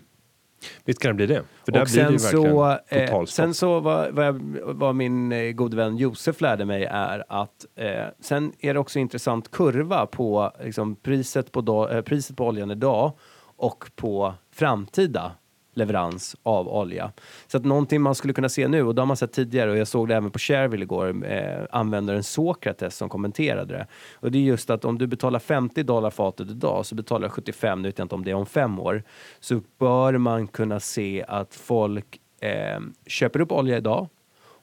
[0.85, 1.43] Visst kan det bli det?
[1.65, 4.41] För där och blir det ju sen verkligen så, eh, sen så vad, vad, jag,
[4.63, 8.99] vad min eh, gode vän Josef lärde mig är att eh, sen är det också
[8.99, 13.11] intressant kurva på liksom, priset, på do, eh, priset på oljan idag
[13.57, 15.31] och på framtida
[15.75, 17.11] leverans av olja.
[17.47, 19.77] Så att någonting man skulle kunna se nu, och det har man sett tidigare, och
[19.77, 23.87] jag såg det även på Shareville igår, eh, användaren Sokrates som kommenterade det.
[24.13, 27.31] Och det är just att om du betalar 50 dollar fatet idag, så betalar du
[27.31, 29.03] 75, nu vet jag inte om det är om fem år,
[29.39, 34.07] så bör man kunna se att folk eh, köper upp olja idag,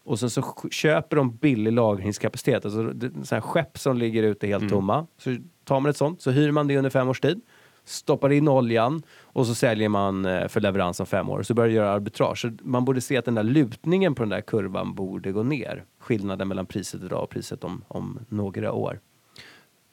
[0.05, 4.47] och sen så köper de billig lagringskapacitet, alltså det- så här skepp som ligger ute
[4.47, 5.07] helt tomma.
[5.19, 7.41] Så tar man ett sånt, så hyr man det under fem års tid,
[7.85, 11.43] stoppar in oljan och så säljer man eh, för leverans om fem år.
[11.43, 12.39] Så börjar göra arbitrage.
[12.41, 15.85] Så man borde se att den där lutningen på den där kurvan borde gå ner.
[15.99, 19.01] Skillnaden mellan priset idag och priset om, om några år.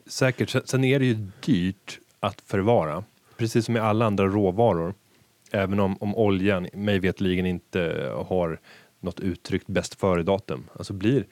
[0.08, 0.50] Säkert.
[0.50, 3.04] Sen- Sen är det ju dyrt att förvara.
[3.38, 4.94] Precis som med alla andra råvaror.
[5.52, 8.60] Även om, om oljan mig vetligen inte har
[9.00, 10.64] något uttryckt bäst före-datum.
[10.78, 11.26] Alltså blir,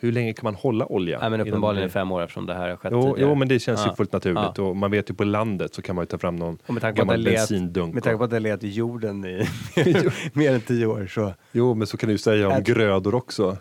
[0.00, 1.18] hur länge kan man hålla olja?
[1.20, 3.20] Nej, men uppenbarligen det- fem år eftersom det här har skett Jo, tidigare.
[3.30, 3.94] jo, men det känns ju Ja.
[3.96, 4.52] fullt naturligt.
[4.58, 4.62] Ja.
[4.64, 6.84] Och man vet ju på landet så kan man ju ta fram någon Och med
[6.84, 7.94] att gammal det let- bensindunk.
[7.94, 9.46] Med tanke på att det legat i jorden i
[10.32, 13.14] mer än tio år så, Jo, men så kan du ju säga om Jag- grödor
[13.14, 13.56] också.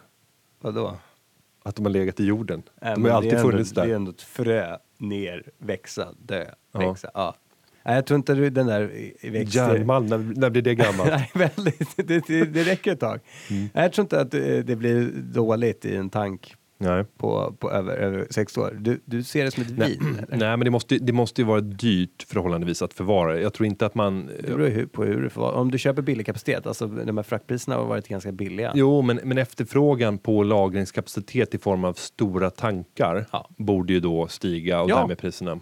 [0.61, 0.97] vadå?
[1.63, 2.63] Att de har legat i jorden.
[2.81, 3.85] Nej, de har alltid ändå, funnits där.
[3.85, 6.79] Det är ändå ett frö, ner, växa, dö, Ja.
[6.79, 7.11] växa.
[7.13, 7.35] Ja.
[7.89, 8.91] Nej, jag tror inte du- den där
[9.31, 9.73] växter...
[9.75, 11.09] Järnmalm, när, när blir det gammalt?
[11.11, 11.89] Nej, väldigt.
[12.07, 13.19] Det, det, det räcker ett tag.
[13.49, 13.69] Mm.
[13.73, 17.05] Nej, Jag tror inte att det, det blir dåligt i en tank Nej.
[17.17, 18.77] på, på över, över sex år.
[18.79, 19.89] Du, du ser det som ett Nej.
[19.89, 20.17] vin?
[20.31, 20.37] Eller?
[20.47, 23.39] Nej, men det måste, det måste ju vara dyrt förhållandevis att förvara.
[23.39, 24.29] Jag tror inte att man...
[24.43, 27.23] Det beror ju på hur du får, om du köper billig kapacitet, alltså de här
[27.23, 28.71] fraktpriserna har varit ganska billiga.
[28.75, 33.49] Jo, men, men efterfrågan på lagringskapacitet i form av stora tankar Ja.
[33.57, 34.95] borde ju då stiga och Ja.
[34.99, 35.59] därmed priserna.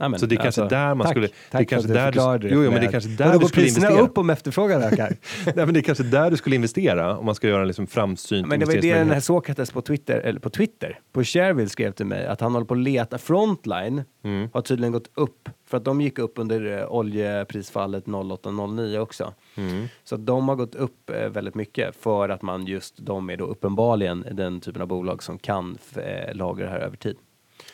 [0.00, 1.96] Nej, men, Så det är kanske där man tack, skulle- det Tack är kanske för
[2.08, 4.00] att där du det jo, jo, men det är kanske där du skulle investera.
[4.00, 5.16] upp om efterfrågan ökar.
[5.46, 7.86] Nej, men det är kanske där du skulle investera om man ska göra en liksom
[7.86, 9.20] framsynt Men det var ju det den här.
[9.20, 12.74] Sokrates på Twitter, eller på Twitter, på Shareville skrev till mig att han håller på
[12.74, 14.48] att leta, Frontline Mm.
[14.52, 19.32] har tydligen gått upp, för att de gick upp under eh, oljeprisfallet 08-09 också.
[19.56, 19.86] Mm.
[20.04, 23.36] Så att de har gått upp eh, väldigt mycket för att man just, de är
[23.36, 27.16] då uppenbarligen den typen av bolag som kan eh, lagra det här över tid.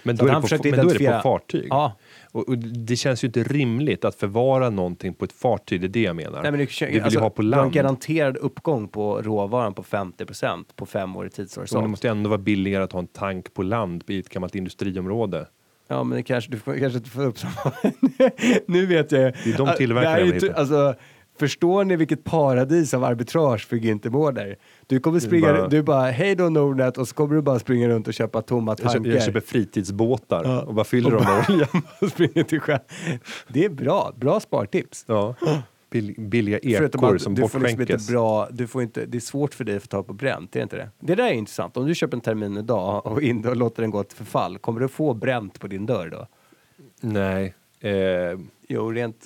[0.02, 1.66] Men då, är det på, men då är det på fartyg.
[1.70, 1.92] Ja,
[2.38, 5.88] Och, och det känns ju inte rimligt att förvara någonting på ett fartyg, det är
[5.88, 6.42] det jag menar.
[6.42, 7.72] Nej, men det, vi vill alltså, ju ha på Du har en land.
[7.72, 11.90] garanterad uppgång på råvaran på 50% på fem år i Så det tidshorisont.
[11.90, 15.46] måste ändå vara billigare att ha en tank på land i ett gammalt industriområde.
[15.88, 17.72] Ja, men det kanske, du kanske inte får upp samma...
[18.66, 20.60] nu vet jag Det är de tillverkarna det jag inte- hittar.
[20.60, 20.94] alltså,
[21.38, 24.56] Förstår ni vilket paradis av arbitrage för Günther Mårder?
[24.86, 27.88] Du kommer springa, bara- du bara hej då Nordnet och så kommer du bara springa
[27.88, 29.10] runt och köpa tomma Jag köper, tankar.
[29.10, 30.62] jag köper fritidsbåtar Ja.
[30.62, 31.68] och bara fyller Och dem med olja.
[32.00, 32.78] och springer till sjön.
[33.48, 35.04] Det är bra, bra spartips.
[35.08, 35.34] Ja.
[35.90, 36.84] Bill, billiga ekor
[37.14, 39.76] att som du får liksom inte bra, du får inte, det är svårt för dig
[39.76, 40.90] att få tag på bränt, det är inte det?
[41.00, 43.90] Det där är intressant, om du köper en termin idag och, in, och låter den
[43.90, 46.26] gå till förfall, kommer du få bränt på din dörr då?
[47.00, 47.54] Nej.
[47.80, 49.16] Eh, Jo, rent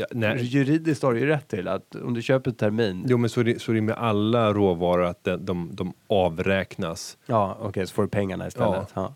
[0.00, 0.42] ja, nej.
[0.44, 3.44] juridiskt har du ju rätt till att om du köper termin, Jo, men så är,
[3.44, 7.18] det, så är det med alla råvaror att de, de, de avräknas.
[7.26, 8.88] ja okej så får du pengarna istället.
[8.94, 9.14] Ja.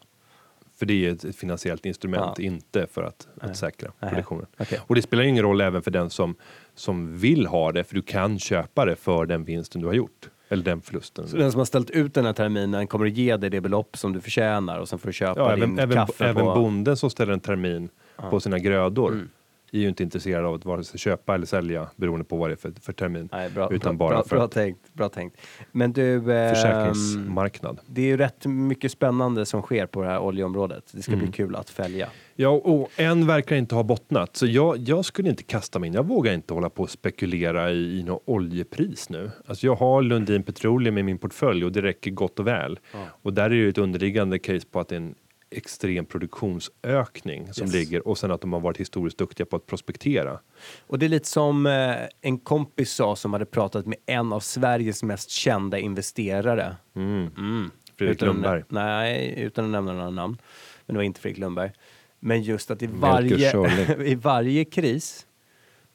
[0.78, 2.44] För det är ett, ett finansiellt instrument, Ja.
[2.44, 3.50] inte för att, Nej.
[3.50, 4.10] att säkra Nej.
[4.10, 4.46] produktionen.
[4.58, 4.80] Okej.
[4.86, 6.34] Och det spelar ingen roll även för den som,
[6.74, 10.30] som vill ha det, för du kan köpa det för den vinsten du har gjort.
[10.48, 11.28] Eller den förlusten.
[11.28, 13.96] Så den som har ställt ut den här terminen kommer att ge dig det belopp
[13.96, 16.54] som du förtjänar och sen får du köpa ja, din även, även, kaffe även på...
[16.54, 17.88] bonden som ställer en termin
[18.30, 19.28] på sina grödor Mm.
[19.78, 22.54] Är ju inte intresserad av att vare sig köpa eller sälja beroende på vad det
[22.54, 23.28] är för, för termin.
[23.32, 25.36] Nej, bra, utan bra, bara bra, för bra tänkt, bra tänkt.
[25.72, 27.80] Men du, försäkringsmarknad.
[27.86, 30.84] det är ju rätt mycket spännande som sker på det här oljeområdet.
[30.92, 31.24] Det ska Mm.
[31.24, 32.08] bli kul att följa.
[32.36, 35.94] Ja, och en verkar inte ha bottnat, så jag, jag skulle inte kasta mig in.
[35.94, 39.30] Jag vågar inte hålla på och spekulera i, i något oljepris nu.
[39.46, 42.78] Alltså jag har Lundin Petroleum i min portfölj och det räcker gott och väl.
[43.22, 45.14] Och där är det ju ett underliggande case på att det är en
[45.54, 47.74] extrem produktionsökning som Yes.
[47.74, 50.40] ligger och sen att de har varit historiskt duktiga på att prospektera.
[50.86, 54.40] Och det är lite som eh, en kompis sa som hade pratat med en av
[54.40, 56.76] Sveriges mest kända investerare.
[56.96, 57.30] Mm.
[57.36, 57.70] Mm.
[57.98, 58.62] Fredrik Utan Lundberg.
[58.68, 60.38] Nej, utan att nämna några namn.
[60.86, 61.72] Men det var inte Fredrik Lundberg.
[62.20, 63.52] Men just att i varje,
[64.04, 65.26] i varje kris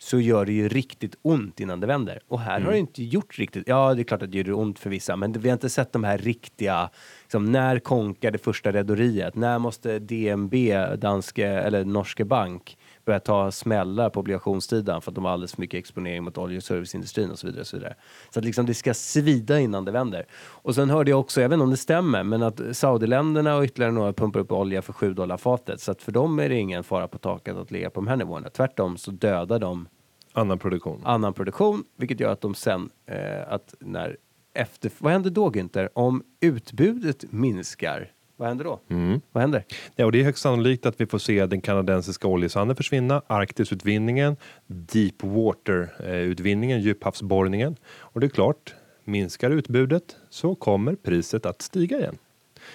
[0.02, 2.20] så gör det ju riktigt ont innan det vänder.
[2.28, 2.66] Och här Mm.
[2.66, 5.16] har det inte gjort riktigt, ja det är klart att det gör ont för vissa,
[5.16, 6.90] men vi har inte sett de här riktiga,
[7.24, 9.36] liksom, när konkar det första rederiet?
[9.36, 10.54] När måste DNB,
[10.98, 12.78] danske eller norske bank,
[13.10, 16.58] börja ta smällar på obligationssidan för att de har alldeles för mycket exponering mot olje
[16.58, 17.62] och serviceindustrin och så vidare.
[17.62, 17.96] Och så vidare.
[18.34, 20.26] så att liksom det ska svida innan det vänder.
[20.34, 23.64] Och sen hörde jag också, jag vet inte om det stämmer, men att Saudiländerna och
[23.64, 25.82] ytterligare några pumpar upp olja för 7 dollar fatet.
[25.82, 28.16] Så att för dem är det ingen fara på taket att ligga på de här
[28.16, 28.50] nivåerna.
[28.50, 29.88] Tvärtom så dödar de
[30.34, 31.02] Annan produktion.
[31.06, 34.18] annan produktion, vilket gör att de sen, eh, att när
[34.54, 35.90] efter, vad händer då Günther?
[35.94, 38.80] Om utbudet minskar Vad händer då?
[38.90, 39.22] Mm.
[39.32, 39.64] Vad händer?
[39.96, 44.38] Ja, och det är högst sannolikt att vi får se den kanadensiska oljesanden försvinna, Arktisutvinningen,
[44.68, 47.76] Deepwater-utvinningen, djuphavsborrningen.
[47.86, 52.18] Och det är klart, minskar utbudet så kommer priset att stiga igen.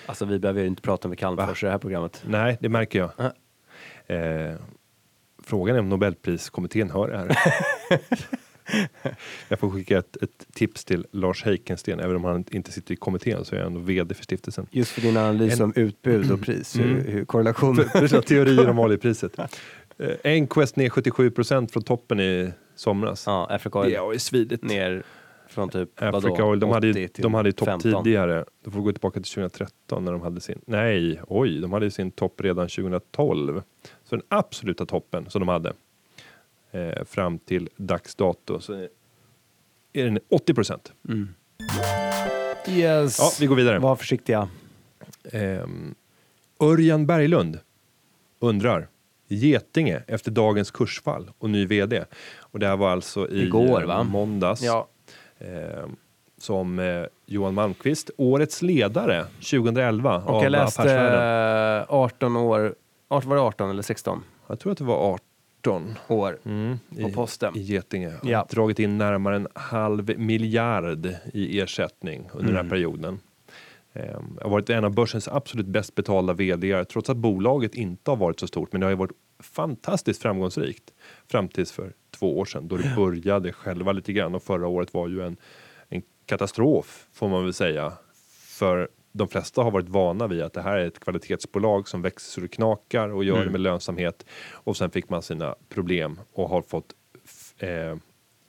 [0.06, 2.22] Alltså vi behöver ju inte prata med Calmfors i det här programmet.
[2.26, 3.10] Nej, det märker jag.
[3.16, 3.32] Ja.
[4.14, 4.54] Eh,
[5.42, 7.36] frågan är om Nobelpriskommittén hör det här.
[9.48, 12.96] jag får skicka ett, ett tips till Lars Heikensten, även om han inte sitter i
[12.96, 14.66] kommittén så är ändå VD för stiftelsen.
[14.70, 16.88] Just för din analys En- om utbud och pris, Mm.
[16.88, 17.76] hur, hur korrelation.
[18.26, 19.36] Teorier om oljepriset.
[19.98, 23.24] Eh, Enquest ner 77% från toppen i somras.
[23.26, 24.62] ja, Africa Oil Det har ju svidit.
[24.62, 25.02] ner
[25.48, 28.04] från typ Africa vadå, Oil, de hade, 80 ju- de hade ju topp 15.
[28.04, 28.44] tidigare.
[28.64, 31.86] Då får vi gå tillbaka till 2013 när de hade sin, nej, oj, de hade
[31.86, 33.62] ju sin topp redan 2012.
[34.04, 35.72] Så den absoluta toppen som de hade
[36.74, 38.72] eh, fram till dags dato så
[39.92, 40.92] är den 80 procent.
[41.08, 41.28] Mm.
[42.68, 43.18] Yes.
[43.18, 43.78] Ja, vi går vidare.
[43.78, 44.48] Var försiktiga.
[45.32, 45.94] Ehm,
[46.60, 47.58] Örjan Berglund
[48.40, 48.88] undrar
[49.28, 52.04] Getinge efter dagens kursfall och ny vd.
[52.40, 54.02] Och det här var alltså i Igår, eh, va?
[54.02, 54.62] måndags.
[54.62, 54.88] Ja.
[55.38, 55.96] Ehm,
[56.38, 61.78] som eh, Johan Malmqvist, årets ledare 2011 Och av jag läste Affärsvärlden.
[61.80, 62.74] eh, 18 år,
[63.08, 65.26] 18, var det 18 eller 16 Jag tror att det var 18
[66.08, 67.56] år mm, på i, posten?
[67.56, 68.12] i Getinge.
[68.22, 68.46] Ja.
[68.50, 72.70] Dragit in närmare en halv miljard i ersättning under den här Mm.
[72.70, 73.20] perioden.
[73.92, 78.16] Ehm, har varit en av börsens absolut bäst betalda vd trots att bolaget inte har
[78.16, 78.72] varit så stort.
[78.72, 80.92] Men det har ju varit fantastiskt framgångsrikt
[81.30, 84.94] fram tills för två år sedan då det började själva lite grann och förra året
[84.94, 85.36] var ju en,
[85.88, 87.92] en katastrof får man väl säga.
[88.48, 92.30] För de flesta har varit vana vid att det här är ett kvalitetsbolag som växer
[92.32, 93.46] så det knakar och gör Mm.
[93.46, 96.92] det med lönsamhet och sen fick man sina problem och har fått
[97.58, 97.96] eh,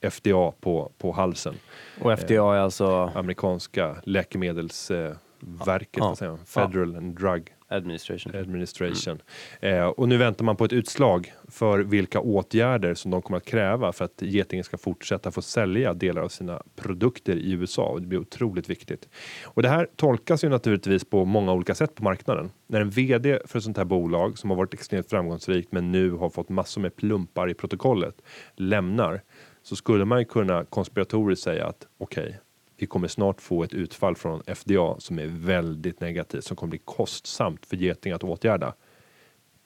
[0.09, 1.55] FDA på, på halsen
[2.01, 5.17] Och FDA är alltså amerikanska läkemedelsverket,
[5.57, 6.37] eh, verket, Ja.
[6.45, 8.35] Federal and Drug administration.
[8.35, 9.21] Administration.
[9.59, 13.45] Eh, och nu väntar man på ett utslag för vilka åtgärder som de kommer att
[13.45, 18.01] kräva för att getingen ska fortsätta få sälja delar av sina produkter i USA och
[18.01, 19.09] det blir otroligt viktigt.
[19.43, 22.51] Och det här tolkas ju naturligtvis på många olika sätt på marknaden.
[22.67, 26.11] När en VD för ett sånt här bolag som har varit extremt framgångsrikt men nu
[26.11, 28.21] har fått massor med plumpar i protokollet
[28.55, 29.21] lämnar
[29.63, 32.39] så skulle man ju kunna konspiratoriskt säga att okej,
[32.77, 36.81] vi kommer snart få ett utfall från FDA som är väldigt negativt som kommer bli
[36.85, 38.73] kostsamt för Geting att åtgärda.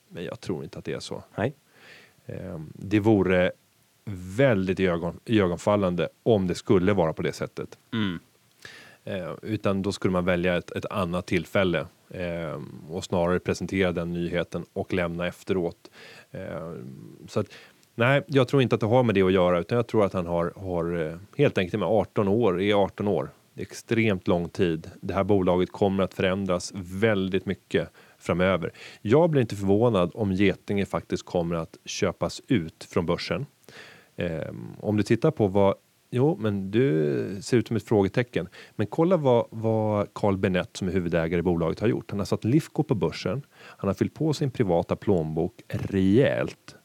[0.08, 1.24] Men jag tror inte att det är så.
[1.36, 1.54] Nej.
[2.26, 3.52] Ehm, Det vore
[4.36, 7.78] väldigt ögon, ögonfallande om det skulle vara på det sättet.
[7.92, 8.18] Mm.
[9.04, 14.12] Eh, utan då skulle man välja ett, ett annat tillfälle eh, och snarare presentera den
[14.12, 15.90] nyheten och lämna efteråt.
[17.28, 17.46] Så att,
[18.00, 20.12] nej, jag tror inte att det har med det att göra utan jag tror att
[20.12, 23.30] han har, har eh, helt enkelt med 18 år, är 18 år.
[23.54, 24.90] Det är extremt lång tid.
[25.00, 27.88] Det här bolaget kommer att förändras väldigt mycket
[28.18, 28.72] framöver.
[29.02, 33.46] Jag blir inte förvånad om Getinge faktiskt kommer att köpas ut från börsen.
[34.16, 35.74] Eh, om du tittar på vad
[36.12, 38.48] Jo, men du ser ut som ett frågetecken.
[38.76, 42.10] Men kolla vad, vad Carl Benett som är huvudägare i bolaget har gjort.
[42.10, 43.42] Han har satt Lifco på börsen.
[43.52, 46.76] Han har fyllt på sin privata plånbok rejält.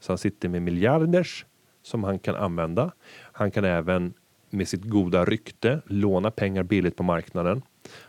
[0.00, 1.46] Så han sitter med miljarders
[1.82, 2.92] som han kan använda.
[3.32, 4.14] Han kan även
[4.50, 7.62] med sitt goda rykte låna pengar billigt på marknaden.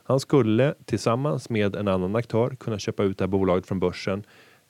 [0.04, 4.24] Han skulle tillsammans med en annan aktör kunna köpa ut det här bolaget från börsen,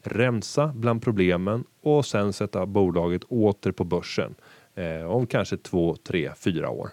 [0.03, 4.35] rensa bland problemen och sen sätta bolaget åter på börsen
[4.75, 6.89] eh, om kanske två, tre, fyra år.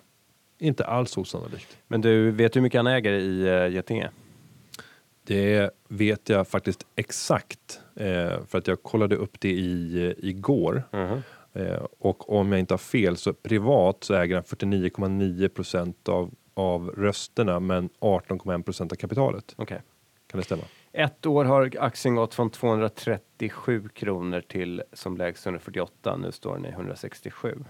[0.59, 1.79] Inte alls osannolikt.
[1.89, 4.11] Men du, vet du hur mycket han äger i uh, Getinge?
[5.29, 10.83] Det vet jag faktiskt exakt eh, för att jag kollade upp det i, eh, igår.
[10.93, 11.23] Mhm.
[11.53, 16.31] Eh, och om jag inte har fel så privat så äger han 49,9 procent av,
[16.55, 19.55] av rösterna men 18,1 procent av kapitalet.
[19.57, 19.83] Okej.
[20.27, 20.63] Kan det stämma?
[20.93, 26.17] Ett år har aktien gått från 237 kronor till som lägst 148.
[26.17, 27.65] Nu står den i 167.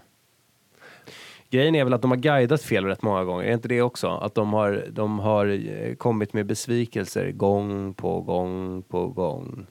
[1.49, 3.45] Grejen är väl att de har guidat fel rätt många gånger.
[3.45, 4.07] Är inte det också?
[4.07, 9.67] Att de har, de har eh, kommit med besvikelser gång på gång på gång.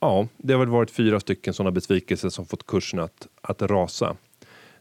[0.00, 4.16] Ja, det har väl varit fyra stycken sådana besvikelser som fått kursen att, att rasa.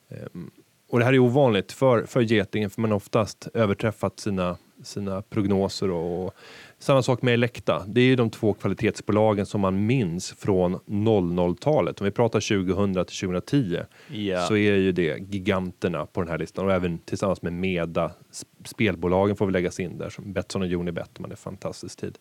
[0.09, 0.51] Ehm,
[0.89, 5.21] och det här är ovanligt för, för Getinge för man har oftast överträffat sina, sina
[5.21, 6.33] prognoser och, och
[6.81, 7.83] samma sak med Elekta.
[7.87, 12.01] Det är ju de två kvalitetsbolagen som man minns från 00-talet.
[12.01, 13.77] Om vi pratar 2000 till 2010
[14.07, 14.39] Ja.
[14.41, 18.07] så är ju det giganterna på den här listan och även tillsammans med Meda.
[18.31, 21.19] Sp- Spelbolagen får vi läggas in där som Betsson och Unibet.
[21.19, 22.17] Man är fantastisk tid.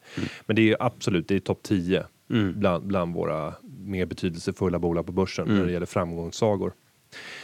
[0.47, 2.55] Men det är ju absolut, det är topp 10 Mm.
[2.61, 5.59] bland, bland våra mer betydelsefulla bolag på börsen Mm.
[5.59, 6.73] när det gäller framgångssagor.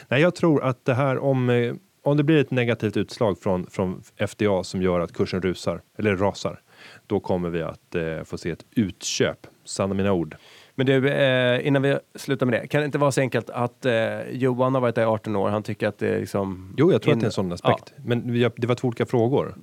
[0.08, 3.66] Nej, jag tror att det här om, eh, om det blir ett negativt utslag från,
[3.66, 6.60] från FDA som gör att kursen rusar eller rasar
[7.06, 9.46] då kommer vi att eh, få se ett utköp.
[9.64, 10.36] Sanna mina ord.
[10.74, 12.66] Men du, eh, innan vi slutar med det.
[12.66, 15.48] Kan det inte vara så enkelt att eh, Johan har varit där i 18 år.
[15.48, 16.74] Han tycker att det är liksom...
[16.78, 17.92] Jo, jag tror in- att det är en sån aspekt.
[17.96, 19.54] Men vi, det var två olika frågor.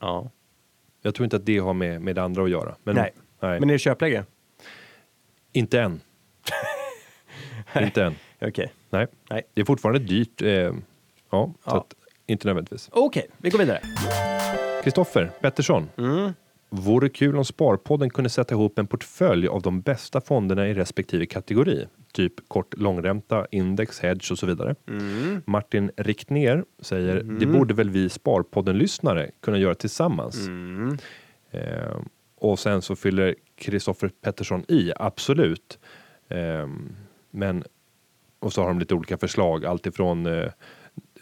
[0.00, 0.30] Ja.
[1.02, 2.74] Jag tror inte att det har med, med det andra att göra.
[2.84, 3.12] Men, Nej.
[3.40, 3.60] nej.
[3.60, 4.24] Men är det köpläge?
[5.52, 6.00] Inte än.
[7.80, 8.14] inte än.
[8.40, 8.72] Okej.
[8.90, 9.06] Nej.
[9.30, 9.42] Nej.
[9.54, 10.42] Det är fortfarande dyrt.
[10.42, 10.72] Eh, ja,
[11.30, 11.76] så Ja.
[11.76, 11.94] Att,
[12.26, 12.88] inte nödvändigtvis.
[12.92, 13.80] Okej, vi går vidare.
[14.82, 15.88] Kristoffer Pettersson.
[15.98, 16.32] Mm.
[16.70, 21.26] Vore kul om Sparpodden kunde sätta ihop en portfölj av de bästa fonderna i respektive
[21.26, 21.86] kategori.
[22.12, 24.74] Typ kort långränta, index, hedge och så vidare.
[24.88, 25.42] Mm.
[25.46, 30.46] Martin Riktner säger det borde väl vi Sparpodden-lyssnare kunna göra tillsammans.
[30.46, 30.98] Mm.
[31.50, 31.96] Eh,
[32.36, 35.78] och sen så fyller Kristoffer Pettersson i, absolut.
[36.28, 36.68] Eh,
[37.30, 37.64] men
[38.38, 40.50] och så har de lite olika förslag, alltifrån eh,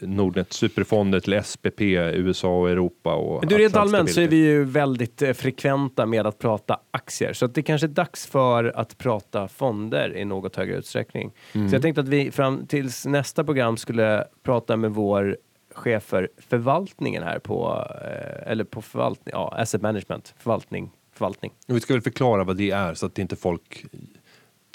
[0.00, 3.14] Nordnet superfonder till SPP, USA och Europa.
[3.14, 6.80] Och Men du, rent allmänt så är vi ju väldigt eh, frekventa med att prata
[6.90, 7.32] aktier.
[7.32, 11.32] Så att det kanske är dags för att prata fonder i något högre utsträckning.
[11.52, 11.68] Mm.
[11.68, 15.36] Så jag tänkte att vi fram tills nästa program skulle prata med vår
[15.74, 21.52] chef för förvaltningen här på, eh, eller på förvaltning, ja, asset management, förvaltning, förvaltning.
[21.66, 23.84] Vi ska väl förklara vad det är så att inte folk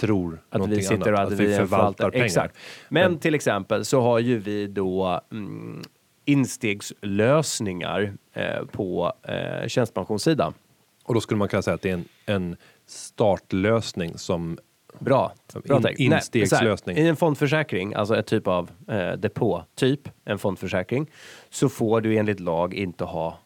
[0.02, 1.28] tror Att vi sitter annat.
[1.28, 2.26] och att, vi, är en förvaltar pengar.
[2.26, 2.58] Exakt.
[2.90, 5.82] Men, Men- till exempel så har ju vi då mm,
[6.26, 10.54] instegslösningar eh, på eh, tjänstepensionssidan.
[11.04, 12.56] Och då skulle man kunna säga att det är en, en
[12.88, 14.58] startlösning som
[15.00, 15.34] Bra.
[15.64, 16.96] Bra In- instegslösning.
[16.96, 21.10] Nej, här, I en fondförsäkring, alltså ett typ av eh, depå, typ en fondförsäkring,
[21.50, 23.40] så får du enligt lag inte ha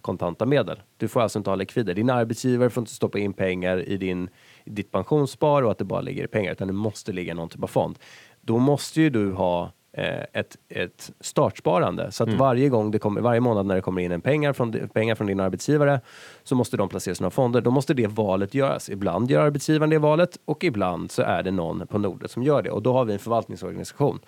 [0.00, 0.82] kontanta medel.
[0.96, 1.94] Du får alltså inte ha likvider.
[1.94, 4.28] Din arbetsgivare får inte stoppa in pengar i, din,
[4.70, 7.48] ditt pensionsspar och att det bara ligger i pengar, utan det måste ligga i någon
[7.48, 7.98] typ av fond.
[8.40, 12.12] Då måste ju du ha eh, ett, ett startsparande.
[12.12, 14.88] Så att varje gång det kommer, varje månad när det kommer in en pengar från,
[14.88, 16.00] pengar från din arbetsgivare
[16.42, 17.60] så måste de placeras i några fonder.
[17.60, 18.88] Då måste det valet göras.
[18.88, 22.62] Ibland gör arbetsgivaren det valet och ibland så är det någon på Nordnet som gör
[22.62, 22.70] det.
[22.70, 24.18] Och då har vi en förvaltningsorganisation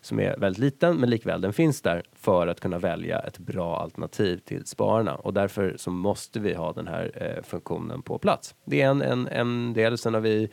[0.00, 3.76] som är väldigt liten, men likväl den finns där för att kunna välja ett bra
[3.80, 5.14] alternativ till spararna.
[5.14, 8.54] Och därför så måste vi ha den här eh, funktionen på plats.
[8.64, 9.98] Det är en, en, en del.
[9.98, 10.50] Sen har vi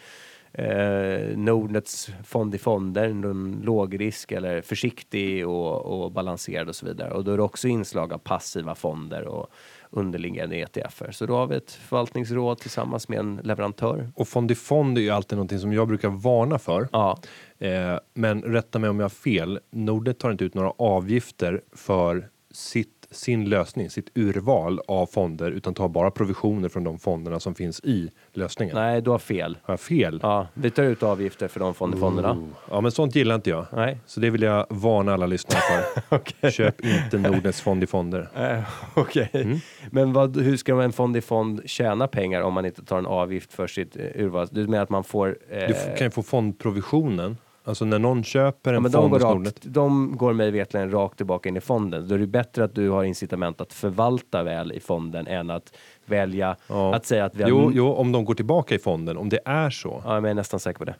[0.51, 7.11] eh, Nordnets fond i fonder, en lågrisk eller försiktig och, och balanserad och så vidare.
[7.11, 9.47] Och då är det också inslag av passiva fonder och
[9.95, 11.11] underliggande ETFer.
[11.11, 14.09] Så då har vi ett förvaltningsråd tillsammans med en leverantör.
[14.15, 16.87] Och fond i fond är ju alltid någonting som jag brukar varna för.
[16.91, 17.17] Ja,
[17.59, 19.59] Eh, men rätta mig om jag har fel.
[19.71, 25.73] Nordnet tar inte ut några avgifter för sitt, sin lösning, sitt urval av fonder, utan
[25.73, 28.75] tar bara provisioner från de fonderna som finns i lösningen.
[28.75, 29.57] nej, du har fel.
[29.63, 30.19] Har jag fel?
[30.23, 32.37] Ja, vi tar ut avgifter för de fond i fonderna.
[32.71, 33.65] Ja, men sånt gillar inte jag.
[33.73, 33.97] Nej.
[34.05, 36.01] Så det vill jag varna alla lyssnare för.
[36.15, 36.51] Okej.
[36.51, 38.29] Köp inte Nordnets fond i fonder.
[38.37, 38.59] Eh,
[38.95, 39.29] Okej.
[39.33, 39.57] Mm.
[39.91, 43.05] Men vad, hur ska en fond i fond tjäna pengar om man inte tar en
[43.05, 44.47] avgift för sitt eh, urval?
[44.51, 45.37] Du menar att man får...
[45.49, 47.37] Eh, Du kan ju få fondprovisionen.
[47.67, 49.59] Alltså när någon köper ja, en men de, fond går hos rakt, Nordnet.
[49.63, 52.07] de går mig vetligen rakt tillbaka in i fonden.
[52.07, 55.73] Då är det bättre att du har incitament att förvalta väl i fonden än att
[56.05, 56.95] välja Ja.
[56.95, 57.49] att säga att vi har...
[57.49, 60.29] Jo, jo, om de går tillbaka i fonden, om det är så, Ja, men jag
[60.29, 60.95] är nästan säker på det.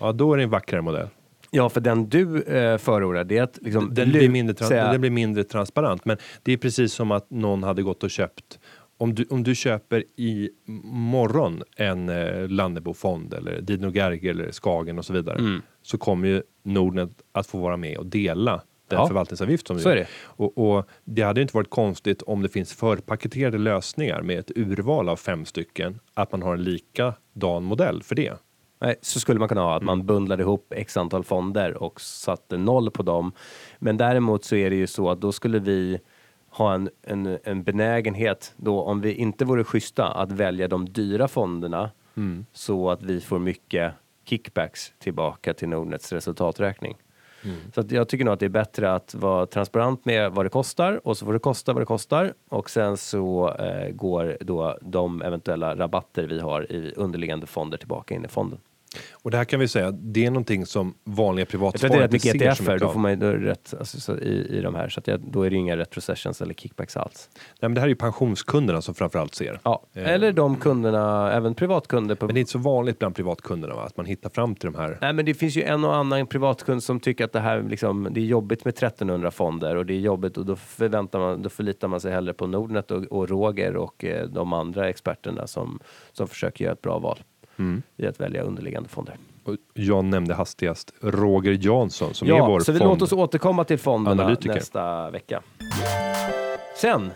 [0.00, 1.08] ja då är det en vackrare modell.
[1.54, 3.94] Ja, för den du eh, förordar, det är att liksom...
[3.94, 7.62] Den blir, mindre säga- den blir mindre transparent, men det är precis som att någon
[7.62, 8.58] hade gått och köpt
[8.98, 10.50] om du, om du köper i
[10.92, 15.62] morgon en eh, Lannebo-fond eller Dino Gerge eller Skagen och så vidare Mm.
[15.82, 19.06] så kommer ju Nordnet att få vara med och dela den Ja.
[19.06, 20.06] förvaltningsavgift som vi Så är det.
[20.24, 24.50] Och, och det hade ju inte varit konstigt om det finns förpaketerade lösningar med ett
[24.56, 28.32] urval av fem stycken, att man har en likadan modell för det.
[28.80, 29.86] Nej, så skulle man kunna ha att Mm.
[29.98, 33.32] man bundlade ihop x antal fonder och satte noll på dem.
[33.78, 35.98] Men däremot så är det ju så att då skulle vi
[36.52, 41.28] ha en, en, en benägenhet då om vi inte vore schyssta att välja de dyra
[41.28, 42.46] fonderna Mm.
[42.52, 43.92] så att vi får mycket
[44.24, 46.96] kickbacks tillbaka till Nordnets resultaträkning.
[47.44, 47.56] Mm.
[47.74, 51.06] Så jag tycker nog att det är bättre att vara transparent med vad det kostar
[51.06, 55.22] och så får det kosta vad det kostar och sen så eh, går då de
[55.22, 58.58] eventuella rabatter vi har i underliggande fonder tillbaka in i fonden.
[59.12, 61.80] Och det här kan vi säga, det är någonting som vanliga Jag tror att det
[61.80, 62.12] privatsparare är rätt
[62.60, 65.20] mycket då får man ju rätt alltså, så i, i de här så att jag,
[65.20, 67.28] då är det inga retrocessions eller kickbacks alls.
[67.34, 69.60] Nej, men det här är ju pensionskunderna som framförallt ser.
[69.64, 70.10] Ja, Eh.
[70.10, 73.84] eller de kunderna, även privatkunder på Men det är inte så vanligt bland privatkunderna va?
[73.84, 74.98] att man hittar fram till de här.
[75.00, 78.08] Nej, men det finns ju en och annan privatkund som tycker att det här liksom,
[78.10, 81.48] det är jobbigt med 1300 fonder och det är jobbigt och då förväntar man, då
[81.48, 85.80] förlitar man sig hellre på Nordnet och, och Roger och eh, de andra experterna som,
[86.12, 87.18] som försöker göra ett bra val
[87.58, 87.82] Mm.
[87.96, 89.16] i att välja underliggande fonder.
[89.44, 92.90] Och jag nämnde hastigast Roger Jansson som är vår Ja, så vi fond.
[92.90, 94.54] låter oss återkomma till fonderna Analytiker.
[94.54, 95.42] nästa vecka.
[96.76, 97.10] Sen,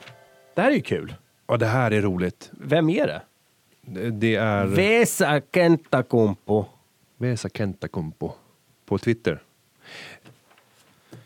[0.55, 1.15] det här är ju kul.
[1.47, 2.51] Ja, det här är roligt.
[2.53, 3.23] Vem är det?
[3.81, 6.65] Det- Det är Vesa Kentakumpu.
[7.17, 8.31] Vesa Kentakumpo
[8.87, 9.43] på Twitter.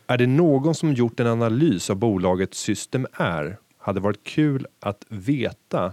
[0.07, 5.05] Är det någon som gjort en analys av bolaget System R hade varit kul att
[5.09, 5.93] veta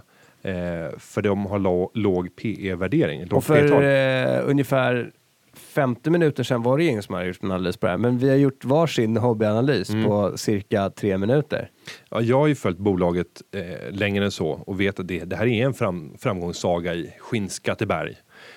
[0.98, 3.24] för de har lo- låg PE-värdering.
[3.24, 5.10] låg Och för eh, ungefär
[5.54, 7.98] 50 minuter sedan var det ingen som hade gjort en analys på det här.
[7.98, 10.04] Men vi har gjort varsin hobbyanalys Mm.
[10.04, 11.70] på cirka tre minuter.
[12.10, 15.36] Ja, jag har ju följt bolaget eh, längre än så och vet att det, det
[15.36, 18.14] här är en fram, framgångssaga i Skinnskatteberg.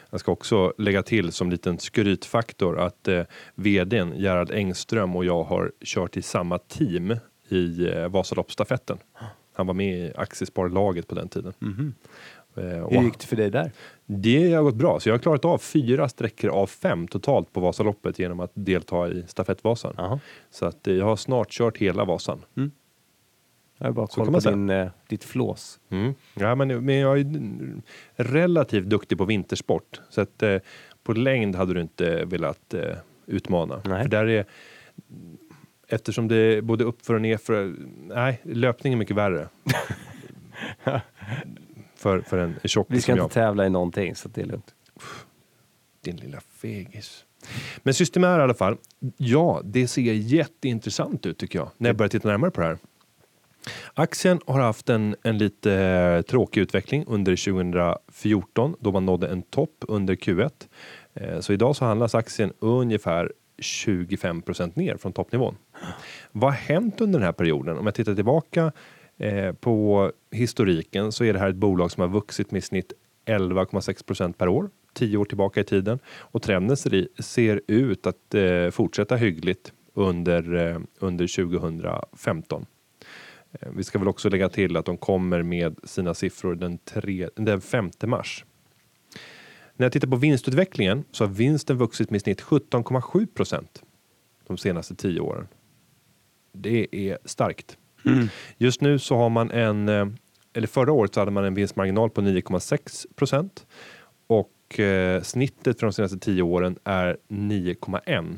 [0.09, 3.21] Jag ska också lägga till som liten skrytfaktor att eh,
[3.55, 7.15] vdn Gerhard Engström och jag har kört i samma team
[7.49, 8.97] i eh, Vasaloppsstafetten.
[9.61, 11.53] Han var med i aktiesparlaget på den tiden.
[12.55, 13.71] Eh, och Hur gick det för dig där?
[14.05, 17.59] det har gått bra, så jag har klarat av fyra sträckor av fem totalt på
[17.59, 19.93] Vasaloppet genom att delta i stafettvasan.
[19.97, 20.19] Jaha.
[20.51, 22.41] Så att eh, jag har snart kört hela Vasan.
[23.77, 25.79] Jag har bara Så koll kan på din, eh, ditt flås.
[25.89, 26.13] Mm.
[26.33, 27.25] Ja, men, men jag är
[28.15, 30.01] relativt duktig på vintersport.
[30.09, 30.57] Så att eh,
[31.03, 32.95] på längd hade du inte velat eh,
[33.25, 33.81] utmana.
[33.85, 34.03] Nej.
[34.03, 34.45] För där är,
[35.91, 37.75] eftersom det är både uppför och nerför.
[38.07, 39.49] Nej, löpning är mycket värre.
[41.95, 43.31] för, för en tjockis Vi ska inte jag.
[43.31, 44.75] tävla i någonting så det är lugnt.
[46.03, 47.25] Din lilla fegis.
[47.83, 48.77] Men system är i alla fall.
[49.17, 51.69] Ja, det ser jätteintressant ut tycker jag.
[51.77, 52.77] När jag börjar titta närmare på det här.
[53.93, 59.41] Aktien har haft en, en lite eh, tråkig utveckling under 2014 då man nådde en
[59.41, 60.51] topp under Q1.
[61.13, 63.31] Eh, så idag så handlas aktien ungefär
[63.61, 65.55] 25% ner från toppnivån.
[66.31, 67.77] Vad har hänt under den här perioden?
[67.77, 68.71] Om jag tittar tillbaka
[69.17, 72.93] eh, på historiken så är det här ett bolag som har vuxit med i snitt
[73.25, 78.35] 11,6% per år 10 år tillbaka i tiden och trenden ser, i, ser ut att
[78.35, 82.65] eh, fortsätta hyggligt under, eh, under 2015.
[83.51, 87.29] Eh, Vi ska väl också lägga till att de kommer med sina siffror den, tre,
[87.35, 88.45] den 5 mars.
[89.75, 93.83] När jag tittar på vinstutvecklingen så har vinsten vuxit med i snitt 17,7 procent
[94.47, 95.47] de senaste 10 åren.
[96.51, 97.77] Det är starkt.
[98.57, 100.05] Just nu så har man en, eh,
[100.53, 103.65] eller förra året så hade man en vinstmarginal på 9,6 procent
[104.27, 108.37] och eh, snittet för de senaste 10 åren är 9,1.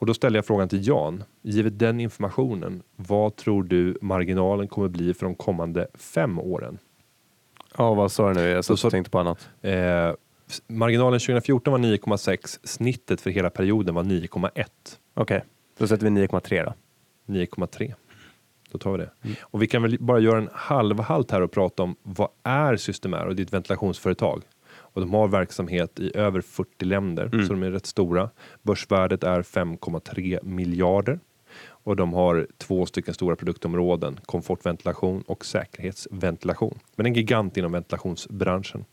[0.00, 4.88] Och då ställer jag frågan till Jan, givet den informationen, vad tror du marginalen kommer
[4.88, 6.78] bli för de kommande fem åren?
[7.78, 8.48] Ja, vad sa du nu?
[8.48, 9.48] Jag satt sa- och tänkte på annat.
[9.62, 10.12] Eh,
[10.66, 14.66] marginalen 2014 var 9,6, snittet för hela perioden var 9,1.
[15.14, 15.44] Okej,
[15.78, 16.74] då sätter vi 9,3 då.
[17.32, 17.94] 9,3.
[18.70, 19.10] Då tar vi det.
[19.40, 23.26] Och vi kan väl bara göra en halvhalt här och prata om vad är Systemair
[23.26, 24.42] och ditt ventilationsföretag.
[24.70, 28.30] Och de har verksamhet i över 40 länder, så de är rätt stora.
[28.62, 31.20] Börsvärdet är 5,3 miljarder.
[31.66, 36.78] Och de har två stycken stora produktområden, komfortventilation och säkerhetsventilation.
[36.96, 38.84] Men en gigant inom ventilationsbranschen.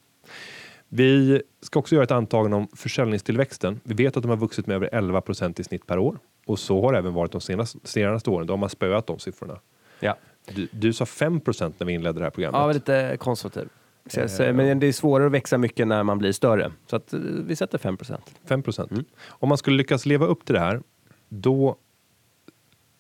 [0.90, 3.80] Vi ska också göra ett antagande om försäljningstillväxten.
[3.84, 6.82] Vi vet att de har vuxit med över 11% i snitt per år och så
[6.82, 8.48] har det även varit de senaste, senaste åren.
[8.48, 9.60] Då har man spöat de siffrorna.
[10.00, 10.16] Ja,
[10.56, 12.60] Du, du sa 5% när vi inledde det här programmet.
[12.62, 13.68] ja lite konservativ.
[14.10, 16.72] Så, så, men det är svårare att växa mycket när man blir större.
[16.90, 18.18] Så att, eh, vi sätter 5%
[18.48, 20.82] 5% Om man skulle lyckas leva upp till det här,
[21.30, 21.76] då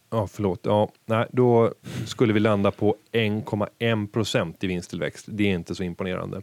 [0.10, 0.60] Ja, förlåt.
[0.64, 1.74] Ja, nej, då
[2.06, 5.26] skulle vi landa på 1,1% i vinsttillväxt.
[5.30, 6.41] Det är inte så imponerande.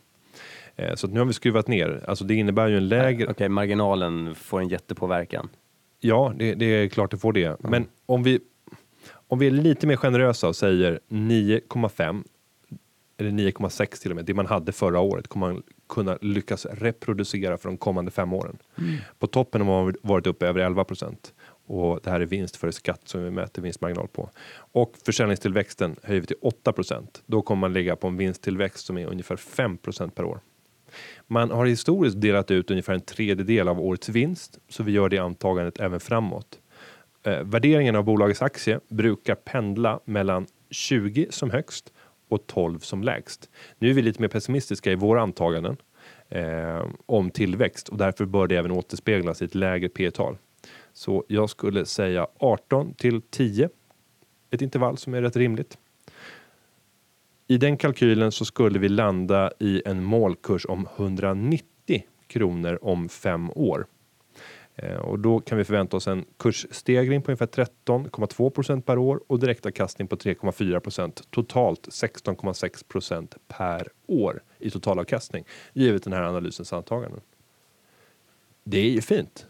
[0.76, 2.04] Eh, Så att nu har vi skruvat ner.
[2.08, 3.30] Alltså det innebär ju en lägre...
[3.30, 5.48] Okej, marginalen får en jättepåverkan.
[6.04, 7.56] Ja, det, det är klart det får det.
[7.60, 8.40] Men om vi,
[9.28, 12.24] om vi är lite mer generösa och säger 9,5
[13.18, 17.58] eller 9,6 till och med, det man hade förra året kommer man kunna lyckas reproducera
[17.58, 18.58] för de kommande fem åren.
[19.18, 21.34] På toppen har man varit uppe över 11 procent
[21.66, 24.30] och det här är vinst före skatt som vi mäter vinstmarginal på.
[24.54, 27.22] Och försäljningstillväxten höjer vi till 8 procent.
[27.26, 30.40] Då kommer man ligga på en vinsttillväxt som är ungefär 5 procent per år.
[31.32, 35.18] Man har historiskt delat ut ungefär en tredjedel av årets vinst, så vi gör det
[35.18, 36.60] antagandet även framåt.
[37.22, 41.92] Eh, värderingen av bolagets aktie brukar pendla mellan 20 som högst
[42.28, 43.50] och 12 som lägst.
[43.78, 45.76] Nu är vi lite mer pessimistiska i våra antaganden
[46.28, 50.36] eh, om tillväxt och därför bör det även återspeglas i ett lägre P-tal.
[50.92, 53.68] Så jag skulle säga 18 till 10,
[54.50, 55.78] ett intervall som är rätt rimligt.
[57.52, 63.50] I den kalkylen så skulle vi landa i en målkurs om 190 kronor om fem
[63.50, 63.86] år.
[64.76, 69.20] Eh, Och då kan vi förvänta oss en kursstegring på ungefär 13,2 procent per år
[69.26, 71.22] och direktavkastning på 3,4 procent.
[71.30, 77.20] Totalt 16,6 procent per år i totalavkastning givet den här analysens antaganden.
[78.64, 79.46] Det är ju fint.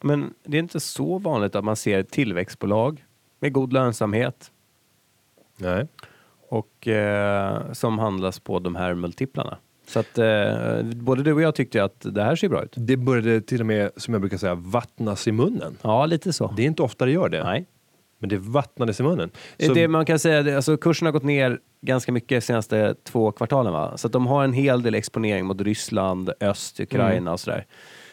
[0.00, 3.04] Men det är inte så vanligt att man ser ett tillväxtbolag
[3.40, 4.52] med god lönsamhet
[5.56, 5.86] Nej.
[6.48, 9.58] Och eh, som handlas på de här multiplarna.
[9.86, 12.72] Så att eh, både du och jag tyckte att det här ser bra ut.
[12.76, 15.76] Det började till och med, som jag brukar säga, vattnas i munnen.
[15.82, 16.52] Ja, lite så.
[16.56, 17.66] Det är inte ofta det gör det, Nej.
[18.18, 19.30] men det vattnades i munnen.
[19.58, 23.32] Så, Det man kan säga, alltså kursen har gått ner ganska mycket de senaste två
[23.32, 23.96] kvartalen va?
[23.96, 27.66] Så att de har en hel del exponering mot Ryssland, öst, Ukraina och sådär.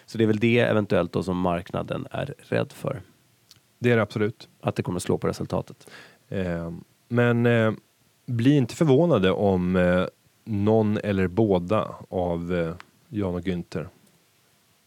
[0.06, 3.02] Så det är väl det eventuellt då som marknaden är rädd för.
[3.80, 4.50] det är det absolut.
[4.62, 5.88] Att det kommer slå på resultatet.
[6.30, 6.72] Eh,
[7.08, 7.72] men eh,
[8.26, 10.06] bli inte förvånade om eh,
[10.46, 12.76] någon eller båda av eh,
[13.10, 13.88] Jan och Günther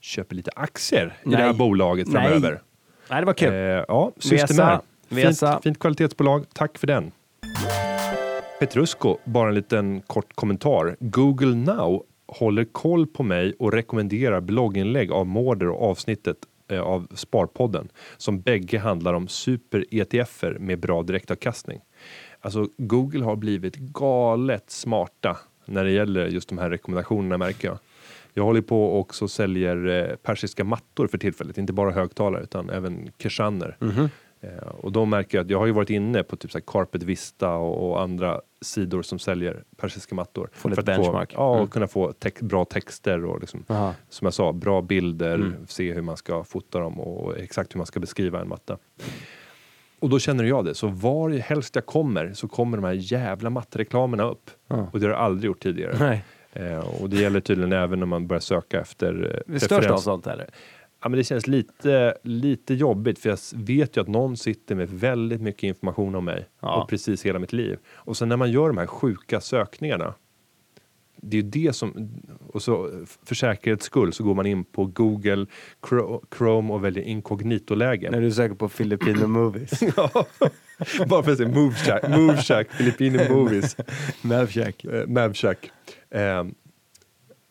[0.01, 1.37] köper lite aktier i Nej.
[1.37, 2.23] det här bolaget Nej.
[2.23, 2.63] framöver.
[3.11, 3.53] Nej, det var kul.
[3.53, 3.57] Eh,
[3.89, 4.83] ja, System Vesa.
[5.09, 5.53] Vesa.
[5.53, 6.45] Fint, fint kvalitetsbolag.
[6.53, 7.13] Tack för den.
[8.61, 10.97] Petrusco, bara en liten kort kommentar.
[11.01, 16.37] Google Now håller koll på mig och rekommenderar blogginlägg av Mårder och avsnittet
[16.69, 21.81] eh, av Sparpodden som bägge handlar om super-ETFer med bra direktavkastning.
[22.47, 27.79] Alltså Google har blivit galet smarta när det gäller just de här rekommendationerna märker jag.
[28.35, 33.11] Jag håller på också säljer eh, persiska mattor för tillfället, inte bara högtalare utan även
[33.19, 33.77] keshaner.
[34.41, 36.65] Eh, och då märker jag att jag har ju varit inne på typ så här
[36.67, 40.49] Carpet Vista och, och andra sidor som säljer persiska mattor.
[40.53, 41.33] Få lite för att benchmark.
[41.33, 41.69] Få, ja, och Mm.
[41.69, 43.95] kunna få tex- bra texter och liksom, Aha.
[44.09, 45.55] som jag sa, bra bilder, Mm.
[45.67, 48.79] se hur man ska fota dem och exakt hur man ska beskriva en matta.
[50.01, 53.51] Och då känner jag det, så var helst jag kommer så kommer de här jävla
[53.51, 54.51] mattreklamerna upp.
[54.69, 54.89] Ja.
[54.93, 55.97] Och det har jag aldrig gjort tidigare.
[55.99, 56.25] Nej.
[56.53, 60.27] Eh, och det gäller tydligen även när man börjar söka efter Vi störs av sånt
[60.27, 60.47] eller?
[61.03, 64.89] Ja, men det känns lite, lite jobbigt för jag vet ju att någon sitter med
[64.91, 66.83] väldigt mycket information om mig Ja.
[66.83, 67.79] och precis hela mitt liv.
[67.95, 70.15] Och sen när man gör de här sjuka sökningarna.
[71.29, 72.11] Det är det som,
[72.49, 72.91] och så
[73.25, 75.47] för säkerhets skull så går man in på Google
[76.37, 78.11] Chrome och väljer inkognito-läge.
[78.11, 79.81] När du söker på Filipino movies.
[79.97, 80.27] Ja,
[81.07, 83.77] Bara för att säga Moveshack, Moveshack Filipino Movies.
[84.23, 84.85] Mavshack.
[85.07, 85.71] Mavshack.
[86.11, 86.45] Eh,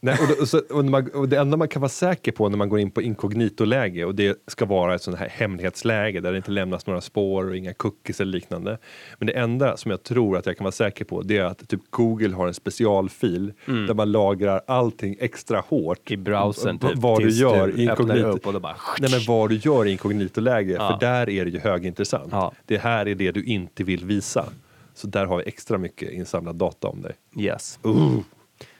[0.06, 2.50] nej, och, då, och, så, och, man, och det enda man kan vara säker på
[2.50, 6.32] när man går in på inkognito-läge och det ska vara ett sånt här hemlighetsläge där
[6.32, 8.78] det inte lämnas några spår och inga cookies eller liknande.
[9.20, 11.68] Men det enda som jag tror att jag kan vara säker på det är att
[11.70, 16.12] typ Google har en specialfil där man lagrar allting extra hårt.
[16.12, 16.92] I browsern typ.
[16.96, 18.28] Vad du gör du inkognito.
[18.28, 18.76] upp och då bara...
[19.00, 20.90] Nej men vad du gör i inkognito-läge, Ja.
[20.92, 22.30] för där är det ju högintressant.
[22.32, 22.54] Ja.
[22.66, 24.46] Det här är det du inte vill visa.
[24.94, 27.14] Så där har vi extra mycket insamlad data om dig.
[27.38, 27.80] Yes.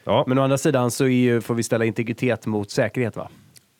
[0.06, 3.28] Ja, Men å andra sidan så är ju, får vi ställa integritet mot säkerhet va?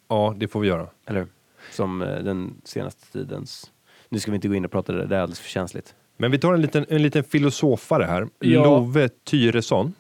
[0.08, 0.88] ja, det får vi göra.
[1.06, 1.28] Eller hur?
[1.72, 3.70] Som eh, den senaste tidens...
[4.08, 5.94] Nu ska vi inte gå in och prata det där, det är alldeles för känsligt.
[6.16, 8.28] Men vi tar en liten, en liten filosofare här.
[8.38, 8.64] Ja.
[8.64, 9.94] Love Tyresson.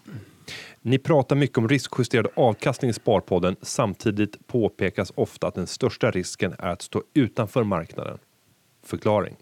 [0.82, 3.56] Ni pratar mycket om riskjusterad avkastning i Sparpodden.
[3.62, 8.18] Samtidigt påpekas ofta att den största risken är att stå utanför marknaden.
[8.84, 9.36] Förklaring.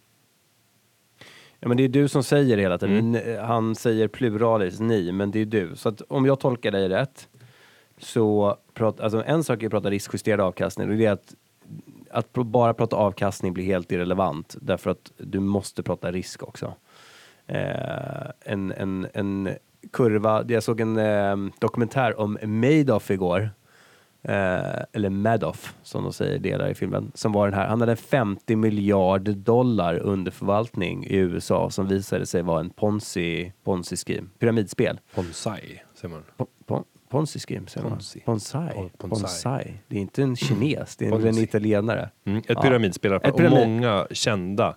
[1.65, 3.15] Ja, men det är du som säger hela tiden.
[3.15, 3.45] Mm.
[3.45, 5.77] Han säger pluralis, ni, men det är du.
[5.77, 7.29] Så att om jag tolkar dig rätt
[7.99, 11.35] så prat, alltså en sak är att prata riskjusterad avkastning och det är att
[12.11, 16.75] att bara prata avkastning blir helt irrelevant därför att du måste prata risk också.
[17.47, 19.49] Eh, en, en, en
[19.93, 23.51] kurva, jag såg en eh, dokumentär om Madoff igår.
[24.25, 27.13] Eh, eller Madoff som de säger delar i filmen.
[27.15, 31.89] Som var den här, han hade en 50 miljarder dollar under förvaltning i USA som
[31.89, 35.01] visade sig vara en ponzi, ponzi scheme, pyramidspel.
[35.15, 36.23] Bonsai, säger man.
[36.37, 37.93] Pon, pon, ponzi scheme säger man.
[37.93, 38.23] Ponzi.
[38.27, 38.75] Bonsai.
[38.75, 39.09] Pon- Bonsai.
[39.21, 39.75] bonsai.
[39.89, 41.29] Det är inte en kines, det är Ponzi.
[41.29, 42.11] en italienare.
[42.27, 42.63] Mm, ett Ja.
[42.63, 43.13] pyramidspel.
[43.13, 43.59] Ett pyramid.
[43.63, 44.77] Och många kända.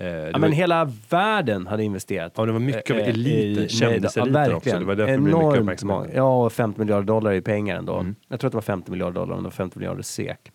[0.00, 2.32] Eh, Ja, var- men hela världen hade investerat.
[2.36, 4.78] Ja, det var mycket av eh, eliten, kändiseliten ja, också.
[4.78, 6.12] Det var därför det blev mycket Enormt uppmärksamhet.
[6.14, 7.96] Ja, och 50 miljarder dollar i pengar ändå.
[7.96, 8.14] Mm.
[8.28, 10.52] Jag tror att det var 50 miljarder dollar, om det var 50 miljarder SEK.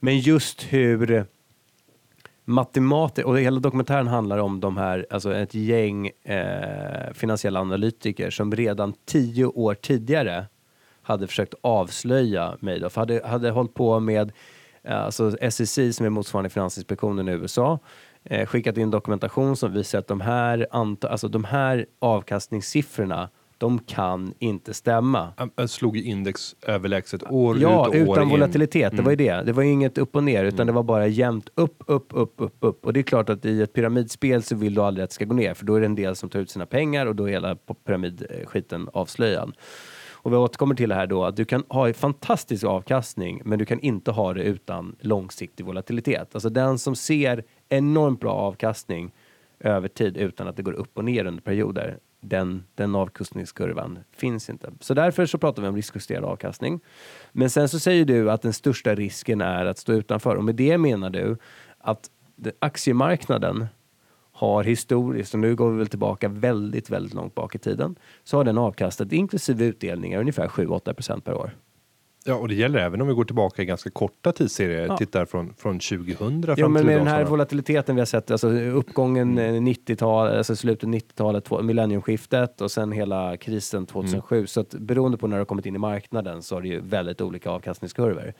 [0.00, 1.26] Men just hur
[2.44, 8.52] matematik, och hela dokumentären handlar om de här, alltså ett gäng eh, finansiella analytiker som
[8.52, 10.46] redan tio år tidigare
[11.02, 14.32] hade försökt avslöja Madoff, hade, hade hållit på med
[14.82, 17.78] eh, alltså SEC som är motsvarande Finansinspektionen i USA,
[18.24, 23.78] eh, skickat in dokumentation som visar att de här, anta, alltså de här avkastningssiffrorna, de
[23.78, 25.32] kan inte stämma.
[25.56, 28.28] Jag slog ju index överlägset år Ja, ut och år utan in.
[28.30, 28.90] volatilitet.
[28.90, 29.04] Det Mm.
[29.04, 29.42] var ju det.
[29.46, 32.34] Det var ju inget upp och ner, utan det var bara jämnt upp, upp, upp,
[32.36, 32.86] upp, upp.
[32.86, 35.24] Och det är klart att i ett pyramidspel så vill du aldrig att det ska
[35.24, 37.24] gå ner, för då är det en del som tar ut sina pengar och då
[37.24, 37.56] är hela
[37.86, 39.52] pyramidskiten avslöjad.
[40.22, 43.58] Och vi återkommer till det här då, att du kan ha en fantastisk avkastning, men
[43.58, 46.34] du kan inte ha det utan långsiktig volatilitet.
[46.34, 49.12] Alltså den som ser enormt bra avkastning
[49.60, 54.50] över tid utan att det går upp och ner under perioder, den, den avkastningskurvan finns
[54.50, 54.72] inte.
[54.80, 56.80] Så därför så pratar vi om riskjusterad avkastning.
[57.32, 60.54] Men sen så säger du att den största risken är att stå utanför och med
[60.54, 61.36] det menar du
[61.78, 62.10] att
[62.58, 63.66] aktiemarknaden
[64.32, 68.36] har historiskt, och nu går vi väl tillbaka väldigt, väldigt långt bak i tiden, så
[68.36, 71.56] har den avkastat inklusive utdelningar ungefär 7-8 procent per år.
[72.24, 74.86] Ja, och det gäller även om vi går tillbaka i ganska korta tidsserier.
[74.86, 74.96] Ja.
[74.96, 76.98] Tittar från, från 2000 fram Ja, till men med idag.
[77.00, 77.30] den här sådana.
[77.30, 79.54] volatiliteten vi har sett, alltså uppgången Mm.
[79.54, 84.36] eh, 90-tal, alltså slutet 90-talet, två- millenniumskiftet och sen hela krisen 2007.
[84.36, 84.46] Mm.
[84.46, 86.80] Så att beroende på när du har kommit in i marknaden så har det ju
[86.80, 88.32] väldigt olika avkastningskurvor.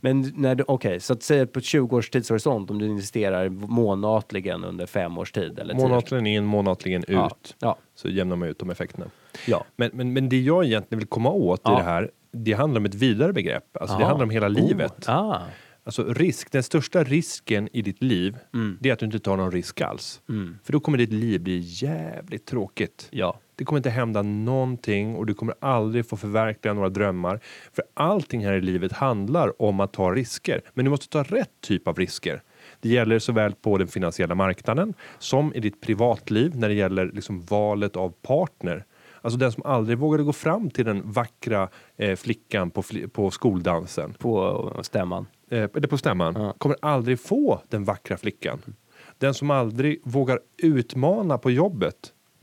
[0.00, 3.48] Men när du, okej, så att säga på ett 20 års tidshorisont om du investerar
[3.48, 7.08] månatligen under fem års tid eller Månatligen in, månatligen ut.
[7.10, 9.06] Ja, ja, Så jämnar man ut de effekterna.
[9.46, 9.64] ja.
[9.76, 11.72] Men, men, men det jag egentligen vill komma åt Ja.
[11.72, 13.76] i det här, det handlar om ett vidare begrepp.
[13.80, 14.08] Alltså det Aha.
[14.08, 15.08] handlar om hela livet.
[15.08, 15.42] Oh, ah.
[15.84, 18.78] Alltså risk, den största risken i ditt liv, Mm.
[18.80, 20.20] det är att du inte tar någon risk alls.
[20.28, 20.58] Mm.
[20.64, 23.08] För då kommer ditt liv bli jävligt tråkigt.
[23.10, 23.40] Ja.
[23.56, 27.40] Det kommer inte hända någonting och du kommer aldrig få förverkliga några drömmar.
[27.72, 30.60] För allting här i livet handlar om att ta risker.
[30.74, 32.42] Men du måste ta rätt typ av risker.
[32.80, 37.40] Det gäller såväl på den finansiella marknaden som i ditt privatliv när det gäller liksom
[37.42, 38.84] valet av partner.
[39.22, 43.30] Alltså den som aldrig vågade gå fram till den vackra eh, flickan på, fli- på
[43.30, 45.26] skoldansen På stämman.
[45.50, 46.52] eh, på stämman Ja.
[46.58, 48.62] kommer aldrig få den vackra flickan.
[49.18, 51.94] Den som aldrig vågar utmana på jobbet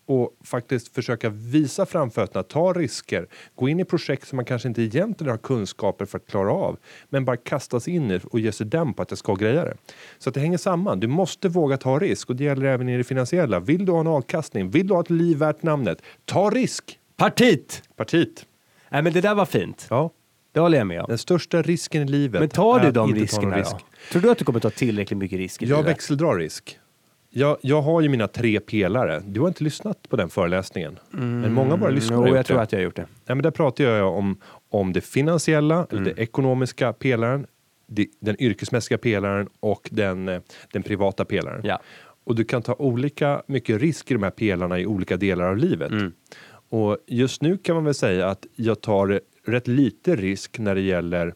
[0.07, 4.81] och faktiskt försöka visa framfötterna, ta risker, gå in i projekt som man kanske inte
[4.81, 6.77] egentligen har kunskaper för att klara av,
[7.09, 9.63] men bara kasta sig in i och ge sig den på att jag ska greja
[9.65, 9.77] det.
[10.17, 10.99] Så att det hänger samman.
[10.99, 13.59] Du måste våga ta risk och det gäller även i det finansiella.
[13.59, 14.69] Vill du ha en avkastning?
[14.69, 16.01] Vill du ha ett liv värt namnet?
[16.25, 16.99] Ta risk!
[17.17, 17.83] Partit!
[17.95, 18.45] Partiet.
[18.89, 19.87] Nej men det där var fint.
[19.89, 20.11] Ja,
[20.53, 21.05] Det håller jag med om.
[21.09, 23.79] den största risken i livet Men tar du de riskerna då?
[24.11, 26.79] Tror du att du kommer ta tillräckligt mycket risk i Jag växeldrar risk.
[27.37, 29.21] Jag, jag har ju mina tre pelare.
[29.25, 30.99] Du har inte lyssnat på den föreläsningen.
[31.11, 32.63] men många av våra lyssnare Mm, Jo, gjort jag tror det.
[32.63, 33.01] att jag har gjort det.
[33.25, 34.37] Nej, men där pratar jag om,
[34.69, 36.03] om det finansiella, Mm.
[36.03, 37.45] det ekonomiska pelaren,
[37.87, 40.41] det, den yrkesmässiga pelaren och den, eh,
[40.73, 41.61] den privata pelaren.
[41.63, 41.79] Ja.
[42.23, 45.57] Och du kan ta olika mycket risk i de här pelarna i olika delar av
[45.57, 45.91] livet.
[45.91, 46.11] Mm.
[46.69, 50.81] Och just nu kan man väl säga att jag tar rätt lite risk när det
[50.81, 51.33] gäller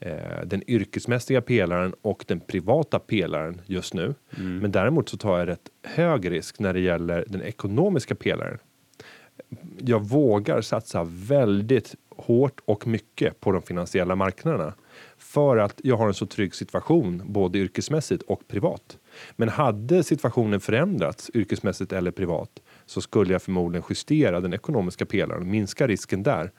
[0.00, 4.14] eh, den yrkesmässiga pelaren och den privata pelaren just nu.
[4.38, 4.58] Mm.
[4.58, 8.58] Men däremot så tar jag rätt hög risk när det gäller den ekonomiska pelaren.
[9.78, 14.74] Jag vågar satsa väldigt hårt och mycket på de finansiella marknaderna
[15.18, 18.98] för att jag har en så trygg situation både yrkesmässigt och privat.
[19.36, 22.50] Men hade situationen förändrats yrkesmässigt eller privat
[22.90, 26.50] så skulle jag förmodligen justera den ekonomiska pelaren, minska risken där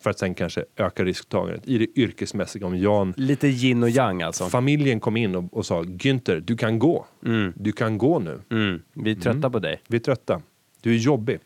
[0.00, 4.22] för att sen kanske öka risktagandet i det yrkesmässiga om Jan Lite yin och yang
[4.22, 4.44] alltså.
[4.44, 7.06] familjen kom in och, och sa Günther, du kan gå.
[7.24, 7.52] Mm.
[7.56, 8.40] Du kan gå nu.
[8.50, 8.82] Mm.
[8.92, 9.80] Vi är trötta på dig.
[9.88, 10.42] Vi är trötta.
[10.80, 11.38] Du är jobbig.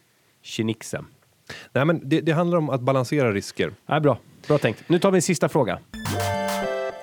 [0.43, 1.05] Kinixen.
[1.73, 3.73] Nej, men det, det handlar om att balansera risker.
[3.87, 4.19] Nej, bra.
[4.49, 4.89] Bra tänkt.
[4.89, 5.79] Nu tar vi en sista fråga.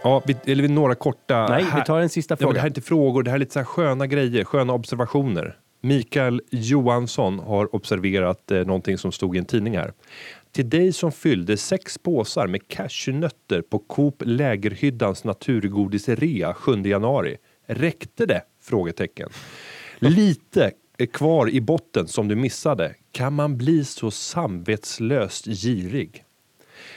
[0.03, 1.47] Ja, vi, eller vi några korta...
[1.47, 2.53] Nej, här, vi tar en sista ja, fråga.
[2.53, 5.57] det här är inte frågor, det här är lite så här sköna grejer, sköna observationer.
[5.81, 9.93] Mikael Johansson har observerat eh, någonting som stod i en tidning här.
[10.51, 17.37] Till dig som fyllde sex påsar med cashewnötter på Coop Lägerhyddans naturgodisrea 7 januari.
[17.67, 18.41] Räckte det?
[18.61, 19.29] Frågetecken.
[19.99, 22.95] Lite är kvar i botten som du missade.
[23.11, 26.23] Kan man bli så samvetslöst girig?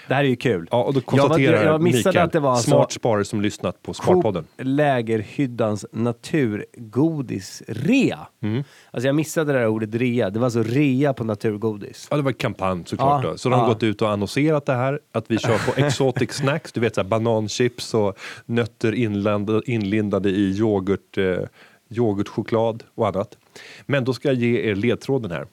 [0.08, 0.68] Det här är ju kul.
[0.70, 3.24] Ja, och då Jag var- konstaterar jag missade Mikael, att det var alltså- smart sparare
[3.24, 4.44] som lyssnat på Sparpodden.
[4.44, 8.18] Coop Lägerhyddans naturgodis-rea.
[8.42, 8.64] Mm.
[8.90, 10.30] Alltså jag missade det där ordet rea.
[10.30, 12.06] Det var alltså rea på naturgodis.
[12.10, 13.24] Ja, det var kampanj såklart.
[13.24, 13.38] Ja, då.
[13.38, 13.72] Så de har ja.
[13.74, 17.04] gått ut och annonserat det här, att vi kör på exotic snacks, du vet så
[17.04, 21.24] bananchips och nötter inlandade, inlindade i yoghurt, eh,
[21.90, 23.36] yoghurtchoklad och annat.
[23.86, 25.46] Men då ska jag ge er ledtråden här.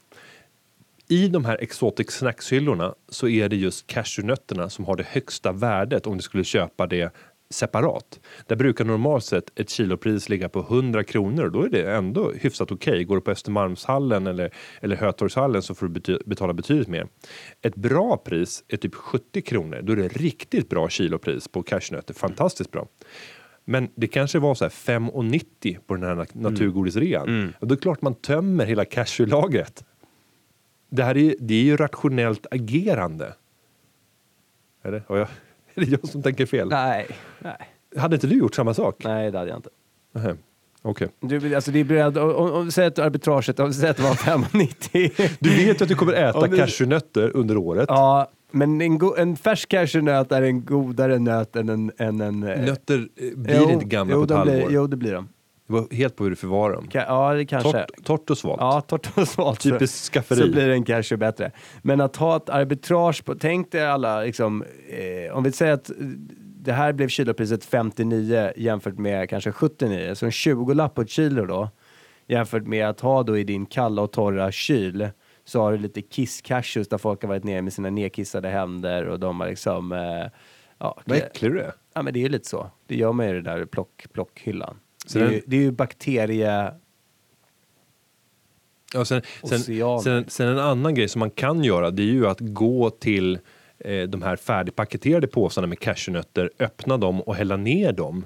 [1.09, 6.07] I de här exotic snacks-hyllorna så är det just cashewnötterna som har det högsta värdet
[6.07, 7.13] om du skulle köpa det
[7.53, 8.19] separat.
[8.47, 12.31] Där brukar normalt sett ett kilopris ligga på 100 kronor och då är det ändå
[12.31, 13.03] hyfsat okej.
[13.03, 14.51] Går du på Östermalmshallen eller,
[14.81, 17.07] eller Hötorgshallen så får du bety- betala betydligt mer.
[17.61, 19.79] Ett bra pris är typ 70 kronor.
[19.83, 22.13] Då är det riktigt bra kilopris på cashewnötter.
[22.13, 22.87] Fantastiskt bra.
[23.65, 27.29] Men det kanske var så här 5,90 på den här nat- naturgodisrean.
[27.59, 29.83] Och då är det klart man tömmer hela cashewlagret.
[30.89, 33.33] Det här är, det är ju rationellt agerande.
[34.83, 35.03] Eller?
[35.07, 35.27] Har jag,
[35.75, 36.69] är det jag som tänker fel?
[36.69, 37.07] Nej,
[37.39, 37.57] nej,
[37.97, 38.95] Hade inte du gjort samma sak?
[39.03, 39.69] nej det hade jag inte.
[40.81, 41.07] Okej.
[41.19, 44.03] Du, alltså det är beredd, om, om, om, säg att arbitraget, om säger att det
[44.03, 45.37] var 5,90.
[45.39, 47.85] Du vet ju att du kommer äta du- cashewnötter under året.
[47.89, 51.91] ja, men en, go, en färsk cashewnöt är en godare nöt än en...
[51.97, 54.53] Än en eh, Nötter eh, blir inte gamla jo, på ett halvår.
[54.55, 55.27] Blir, jo, det blir de.
[55.69, 56.87] Det var helt på hur du förvarar dem.
[56.87, 57.71] Ka, ja, det kanske.
[57.71, 58.61] Torrt, torrt och svalt.
[58.61, 59.59] Ja, torrt och svalt.
[59.59, 60.39] Typiskt skafferi.
[60.39, 61.51] Så blir en cashew bättre.
[61.81, 65.91] Men att ha ett arbitrage på, tänk dig alla, liksom, eh, om vi säger att
[66.37, 71.45] det här blev kilopriset 59 jämfört med kanske 79, så en 20-lapp på ett kilo
[71.45, 71.69] då.
[72.27, 75.07] Jämfört med att ha då i din kalla och torra kyl
[75.45, 79.19] så har du lite kiss-cashews där folk har varit nere med sina nedkissade händer och
[79.19, 79.91] de har liksom...
[79.91, 80.31] Eh,
[80.77, 81.71] ja, Vad äcklig du är.
[81.93, 82.71] ja, men det är ju lite så.
[82.87, 84.79] Det gör man ju i det där plock, plockhyllan.
[85.09, 86.71] Så Det är, den- ju, det är ju bakterie...
[88.93, 89.59] Ja, sen, sen,
[90.03, 93.39] sen, sen en annan grej som man kan göra det är ju att gå till
[93.79, 98.25] eh, de här färdigpaketerade påsarna med cashewnötter, öppna dem och hälla ner dem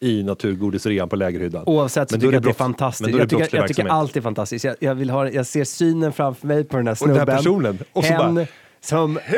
[0.00, 1.64] i naturgodisrean på lägerhyddan.
[1.66, 3.10] Oavsett så Men tycker jag att det är fantastiskt.
[3.14, 4.64] är Jag tycker, jag tycker allt är fantastiskt.
[4.64, 7.28] Jag, jag, vill ha, jag ser synen framför mig på den här Och den snubben.
[7.34, 7.78] här personen.
[7.92, 8.46] Och så Hen bara,
[8.80, 9.18] som...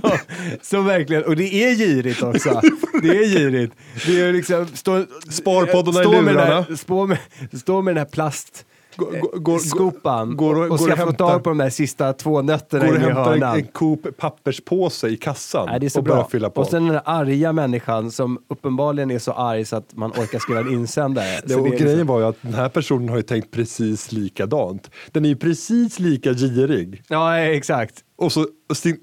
[0.00, 0.18] som,
[0.62, 2.60] som verkligen, och det är girigt också.
[3.02, 3.74] Det är girigt.
[4.06, 6.44] Det är liksom, stå, Sparpoddarna i lurarna.
[6.44, 7.18] här, stå med,
[7.52, 8.64] stå med den här plast
[8.96, 12.12] Går- eh, går- går- skopan går och- och, ska få tag på de där sista
[12.12, 16.04] två nötterna går och hämtar en, Coop papperspåse i kassan Nej, det är så och
[16.04, 16.28] börjar bra.
[16.30, 16.60] fylla på.
[16.60, 20.38] Och sen den där arga människan som uppenbarligen är så arg så att man orkar
[20.38, 21.26] skriva en insändare.
[21.46, 24.12] det, och är grejen liksom- var ju att den här personen har ju tänkt precis
[24.12, 24.90] likadant.
[25.12, 27.02] Den är ju precis lika girig.
[27.08, 27.94] Ja, exakt.
[28.20, 28.46] Och så,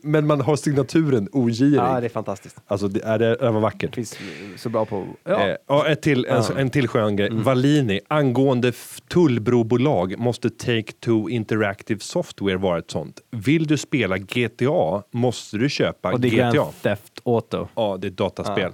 [0.01, 1.73] men man har signaturen ogirig.
[1.73, 2.57] Ja, det är fantastiskt.
[2.67, 3.89] Alltså det, är det, det var vackert.
[3.89, 4.17] Det finns
[4.55, 5.07] så bra på...
[5.23, 5.47] Ja.
[5.47, 6.45] Eh, ja, ett till, en, Ja.
[6.45, 6.57] Mm.
[6.57, 7.29] en till skön grej.
[7.31, 8.73] Valini, angående
[9.09, 13.21] tullbrobolag måste Take-Two Interactive Software vara ett sånt.
[13.31, 16.65] Vill du spela GTA måste du köpa och det är GTA.
[16.81, 17.67] Theft Auto.
[17.75, 18.71] Ja, det är ett dataspel.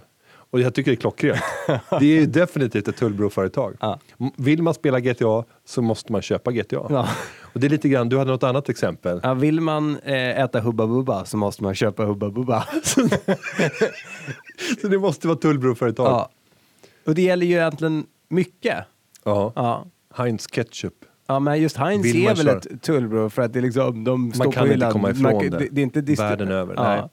[0.53, 1.39] Och jag tycker det är klockrent.
[1.89, 3.75] det är ju definitivt ett tullbroföretag.
[3.79, 3.99] Ja.
[4.37, 6.85] Vill man spela GTA så måste man köpa GTA.
[6.89, 7.07] Ja.
[7.53, 9.19] Och det är lite grann, du hade något annat exempel.
[9.23, 12.67] Ja, vill man eh, äta Hubba Bubba så måste man köpa Hubba Bubba.
[14.81, 16.05] Så det måste vara tullbroföretag.
[16.07, 16.29] ja.
[17.05, 18.77] Och det gäller ju egentligen mycket.
[19.23, 19.51] Ja.
[19.55, 19.85] Ja.
[20.15, 20.93] Heinz Ketchup.
[21.27, 24.33] Ja, men just Heinz är man väl ett tullbro för att det är liksom, de
[24.33, 24.91] står kan på inte hyllan.
[24.91, 25.67] komma ifrån Man kan- det.
[25.71, 27.09] det är inte Världen över, Ja.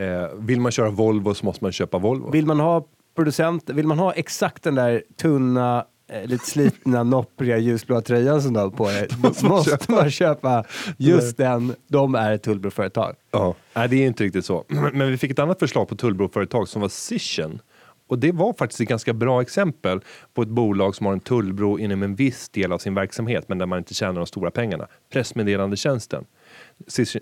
[0.00, 2.30] Eh, vill man köra Volvo så måste man köpa Volvo.
[2.30, 2.86] Vill man ha
[3.16, 8.52] producent, vill man ha exakt den där tunna, eh, lite slitna, noppriga ljusblåa tröjan som
[8.52, 10.64] du har på dig, då måste man köpa
[10.96, 11.74] just den.
[11.88, 13.14] De är ett tullbroföretag.
[13.30, 13.54] Ja.
[13.74, 14.64] Nej, det är inte riktigt så.
[14.92, 17.60] Men vi fick ett annat förslag på tullbroföretag som var Cision.
[18.06, 20.00] Och det var faktiskt ett ganska bra exempel
[20.34, 23.58] på ett bolag som har en tullbro inom en viss del av sin verksamhet men
[23.58, 24.86] där man inte tjänar de stora pengarna.
[25.12, 26.24] Pressmeddelandetjänsten.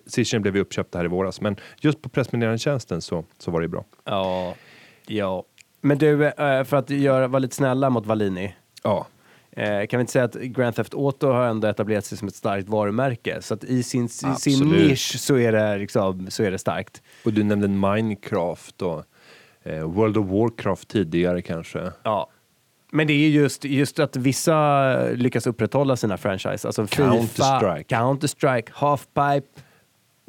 [0.06, 3.68] Cision blev ju uppköpt här i våras men just på pressmeddelandetjänsten så, så var det
[3.68, 3.84] bra.
[4.04, 4.54] Ja,
[5.06, 5.44] ja.
[5.80, 8.54] Men du, eh, för att göra, vara lite snälla mot Valini.
[8.82, 9.06] Ja,
[9.58, 12.34] Eh, kan vi inte säga att Grand Theft Auto har ändå etablerat sig som ett
[12.34, 13.42] starkt varumärke?
[13.42, 17.02] Så att i sin, i sin nisch så är, det liksom, så är det starkt.
[17.24, 19.04] och du nämnde Minecraft och
[19.62, 21.92] eh, World of Warcraft tidigare kanske.
[22.02, 22.30] Ja.
[22.92, 26.68] Men det är ju just, just att vissa lyckas upprätthålla sina franchise.
[26.68, 27.84] Alltså Counter-Strike.
[27.86, 29.60] Counter-Strike, Halfpipe.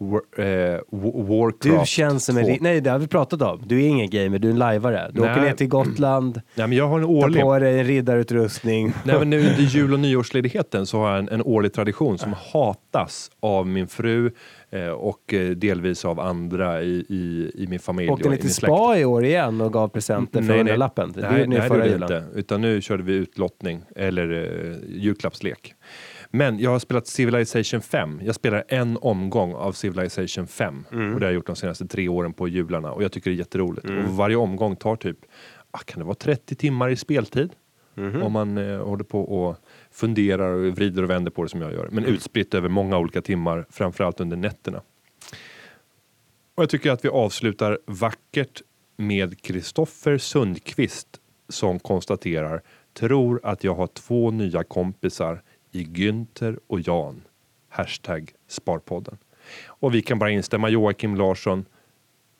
[0.01, 2.43] War, eh, Wa- Warcraft Du känns som en...
[2.45, 2.49] 2.
[2.51, 3.61] ri- Nej, det har vi pratat om.
[3.65, 5.11] Du är ingen gamer, du är en lajvare.
[5.13, 5.31] Du Nej.
[5.31, 8.93] åker ner till Gotland, Nej, men jag har en tar årlig på dig en riddarutrustning.
[9.03, 12.33] Nej, men nu under jul och nyårsledigheten så har jag en, en årlig tradition som
[12.53, 14.31] hatas av min fru
[14.97, 18.09] och eh, delvis av andra i, i, i min familj.
[18.09, 20.77] Åkte och ni till spa i år igen och gav presenter för Nej, nej.
[20.77, 22.23] Det Nej, gjorde ni nej, det gjorde vi inte.
[22.35, 25.73] Utan nu körde vi utlottning eller eh, julklappslek.
[26.31, 28.21] Men jag har spelat Civilization 5.
[28.23, 31.13] Jag spelar en omgång av Civilization 5 Mm.
[31.13, 33.35] och det har jag gjort de senaste tre åren på jularna och jag tycker det
[33.35, 33.85] är jätteroligt.
[33.89, 35.17] Och varje omgång tar typ,
[35.71, 37.49] ah, kan det vara 30 timmar i speltid?
[37.95, 38.23] Mhm.
[38.23, 39.57] Om man eh, håller på och
[39.99, 41.89] funderar och vrider och vänder på det som jag gör.
[41.91, 42.15] Men Mm.
[42.15, 44.81] utspritt över många olika timmar, framförallt under nätterna.
[46.55, 48.61] Och jag tycker att vi avslutar vackert
[48.97, 51.07] med Kristoffer Sundqvist
[51.49, 52.61] som konstaterar
[52.93, 55.41] tror att jag har två nya kompisar
[55.71, 57.21] i Günther och Jan.
[57.69, 59.17] Hashtag Sparpodden.
[59.65, 61.65] Och vi kan bara instämma Joakim Larsson.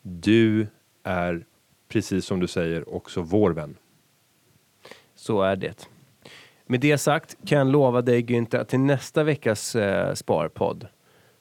[0.01, 0.68] Du
[1.03, 1.45] är
[1.88, 3.76] precis som du säger också vår vän.
[5.16, 5.88] Så är det.
[6.72, 10.88] Med det sagt kan jag lova dig Günther att till nästa veckas eh, Sparpodd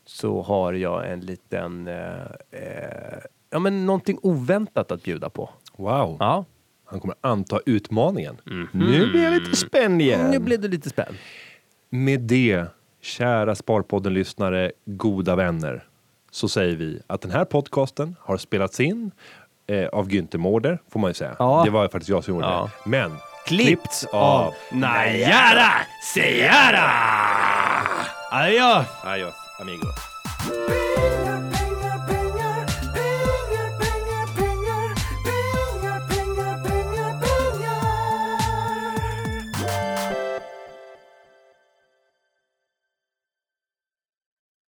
[0.07, 3.19] så har jag en liten, eh, eh,
[3.51, 5.51] ja men någonting oväntat att bjuda på.
[5.77, 6.17] Wow.
[6.21, 6.45] Ja,
[6.85, 8.37] Han kommer anta utmaningen.
[8.73, 10.31] Nu blir jag lite spänd igen.
[10.31, 11.15] nu blev det lite spänn.
[11.91, 12.65] Med det,
[13.01, 15.85] kära Sparpodden-lyssnare, goda vänner,
[16.31, 19.11] så säger vi att den här podcasten har spelats in
[19.67, 21.37] eh, av Günther Mårder, får man ju säga.
[21.39, 21.63] Ja.
[21.65, 22.71] Det var faktiskt jag som gjorde Ja.
[22.85, 22.91] det.
[22.91, 23.11] Men
[23.49, 26.91] Klippts av Najara Seara!
[28.31, 28.87] Adios!
[29.03, 30.88] Adios, amigos.